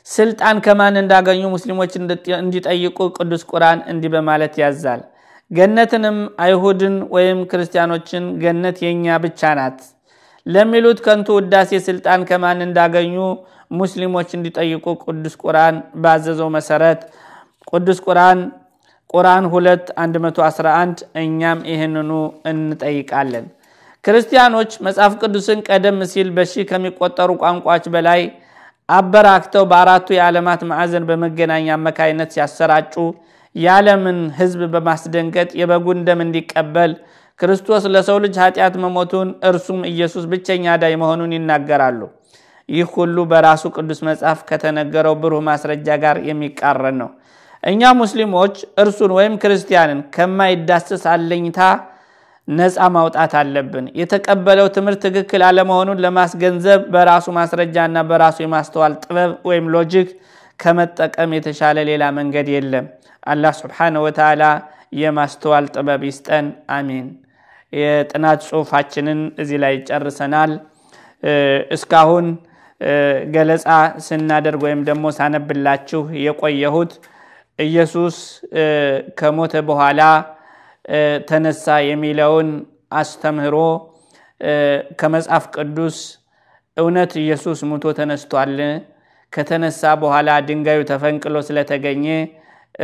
ስልጣን 0.07 0.57
ከማን 0.65 0.95
እንዳገኙ 1.01 1.43
ሙስሊሞች 1.55 1.93
እንዲጠይቁ 2.39 2.99
ቅዱስ 3.17 3.43
ቁርአን 3.51 3.81
እንዲህ 3.93 4.11
በማለት 4.15 4.55
ያዛል። 4.63 5.01
ገነትንም 5.51 6.19
አይሁድን 6.45 6.97
ወይም 7.15 7.39
ክርስቲያኖችን 7.51 8.25
ገነት 8.43 8.79
የኛ 8.85 9.17
ብቻ 9.25 9.51
ናት 9.59 9.79
ለሚሉት 10.47 10.99
ከንቱ 11.07 11.29
ውዳሴ 11.39 11.81
ስልጣን 11.89 12.21
ከማን 12.29 12.61
እንዳገኙ 12.67 13.15
ሙስሊሞች 13.81 14.29
እንዲጠይቁ 14.37 14.87
ቅዱስ 15.05 15.35
ቁርአን 15.43 15.75
ባዘዘው 16.03 16.49
መሰረት 16.57 17.01
ቅዱስ 17.73 17.99
ቁርአን 18.07 18.39
ቁርአን 19.11 19.45
2 19.53 19.93
111 19.99 21.05
እኛም 21.23 21.61
ይህንኑ 21.71 22.11
እንጠይቃለን። 22.51 23.47
ክርስቲያኖች 24.05 24.71
መጽሐፍ 24.87 25.13
ቅዱስን 25.23 25.59
ቀደም 25.69 25.99
ሲል 26.13 26.29
በሺህ 26.37 26.65
ከሚቆጠሩ 26.71 27.31
ቋንቋዎች 27.43 27.87
በላይ 27.95 28.21
አበራክተው 28.89 29.65
በአራቱ 29.71 30.09
የዓለማት 30.17 30.63
ማዕዘን 30.71 31.05
በመገናኛ 31.11 31.67
አማካይነት 31.77 32.31
ሲያሰራጩ 32.37 32.95
የዓለምን 33.57 34.19
ሕዝብ 34.39 34.61
በማስደንገጥ 34.75 35.51
የበጉን 35.61 36.01
ደም 36.09 36.21
እንዲቀበል 36.25 36.93
ክርስቶስ 37.41 37.85
ለሰው 37.95 38.19
ልጅ 38.25 38.35
ኃጢአት 38.43 38.75
መሞቱን 38.83 39.29
እርሱም 39.49 39.81
ኢየሱስ 39.91 40.25
ብቸኛ 40.33 40.65
አዳኝ 40.73 40.95
መሆኑን 41.03 41.35
ይናገራሉ። 41.37 42.01
ይህ 42.69 42.89
ሁሉ 42.97 43.17
በራሱ 43.31 43.63
ቅዱስ 43.77 44.01
መጽሐፍ 44.09 44.41
ከተነገረው 44.49 45.15
ብሩህ 45.23 45.43
ማስረጃ 45.49 45.89
ጋር 46.03 46.17
የሚቃረን 46.29 46.99
ነው። 47.03 47.11
እኛ 47.63 47.93
ሙስሊሞች 48.01 48.55
እርሱን 48.83 49.13
ወይም 49.17 49.35
ክርስቲያንን 49.43 50.01
ከማይዳሰስ 50.15 51.03
አለኝታ 51.15 51.59
ነፃ 52.51 52.77
ማውጣት 52.95 53.33
አለብን። 53.41 53.87
የተቀበለው 54.01 54.67
ትምህርት 54.77 55.01
ትክክል 55.07 55.43
አለመሆኑን 55.49 56.01
ለማስገንዘብ 56.05 56.81
በራሱ 56.95 57.27
ማስረጃና 57.39 57.99
በራሱ 58.11 58.39
የማስተዋል 58.45 58.95
ጥበብ 59.05 59.33
ወይም 59.51 59.67
logic 59.75 60.09
ከመጠቀም 60.61 61.31
የተሻለ 61.37 61.79
ሌላ 61.91 62.05
መንገድ 62.19 62.49
የለም። 62.55 62.87
አላህ 63.27 63.53
ስብሓነሁ 63.61 64.03
ወተዓላ 64.07 64.43
የማስተዋል 65.01 65.67
ጥበብ 65.75 66.03
ይስጠን። 66.09 66.47
አሚን። 66.77 67.07
የጥናት 67.73 68.41
ጽሁፋችንን 68.49 69.21
እዚህ 69.43 69.59
ላይ 69.65 69.75
ጨርሰናል። 69.89 70.53
እስካሁን 71.77 72.27
ገለጻ 73.35 73.67
ስናደርግ 74.05 74.61
ወይም 74.67 74.83
ደግሞ 74.89 75.07
ሳነብላችሁ 75.17 76.03
የቆየሁት 76.25 76.93
ኢየሱስ 77.59 78.17
ከሞተ 79.19 79.55
በኋላ 79.69 80.03
ተነሳ 81.29 81.65
የሚለውን 81.89 82.49
አስተምህሮ 83.01 83.57
ከመጽሐፍ 85.01 85.45
ቅዱስ 85.57 85.97
እውነት 86.77 87.13
ኢየሱስ 87.23 87.61
ሙቶ 87.71 87.85
ተነስቷል፣ 87.99 88.59
ከተነሳ 89.33 89.83
በኋላ 90.03 90.31
ድንጋዩ 90.47 90.81
ተፈንቅሎ 90.91 91.37
ስለተገኘ 91.49 92.07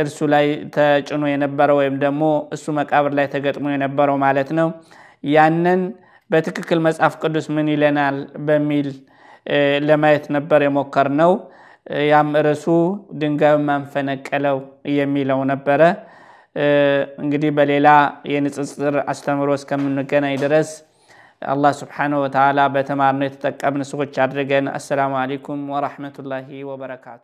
እርሱ 0.01 0.17
ላይ 0.33 0.45
ተጭኖ 0.75 1.23
የነበረው 1.31 1.77
ወይም 1.79 1.95
ደግሞ 2.03 2.23
እሱ 2.55 2.65
መቃብር 2.79 3.13
ላይ 3.19 3.27
ተገጥሞ 3.33 3.65
የነበረው 3.73 4.17
ማለት 4.25 4.49
ነው። 4.59 4.67
ያንን 5.29 5.81
በትክክል 6.29 6.79
መጽሐፍ 6.87 7.13
ቅዱስ 7.21 7.45
ምን 7.55 7.67
ይለናል 7.73 8.15
በሚል 8.47 8.87
ለማየት 9.87 10.25
ነበር 10.35 10.61
የሞከርነው። 10.65 11.31
ያም 12.09 12.29
ርዕሱ 12.45 12.65
ድንጋዩን 13.19 13.63
ማንፈነቀለው 13.69 14.57
የሚለው 14.97 15.39
ነበረ። 15.51 15.81
እንግዲህ 17.22 17.50
በሌላ 17.58 17.88
የንጽጽር 18.32 18.96
አስተምሮ 19.12 19.50
እስከምንገናኝ 19.58 20.34
ድረስ 20.42 20.70
አላህ 21.46 21.72
ስብሓነሁ 21.78 22.18
ወተዓላ 22.24 22.60
በተማርነው 22.74 23.26
የተጠቀምን 23.28 23.88
ሰዎች 23.90 24.16
አድርገን። 24.24 24.66
አሰላሙ 24.76 25.12
አለይኩም 25.22 25.62
ወራህመቱላሂ 25.74 26.48
ወበረካቱ። 26.70 27.22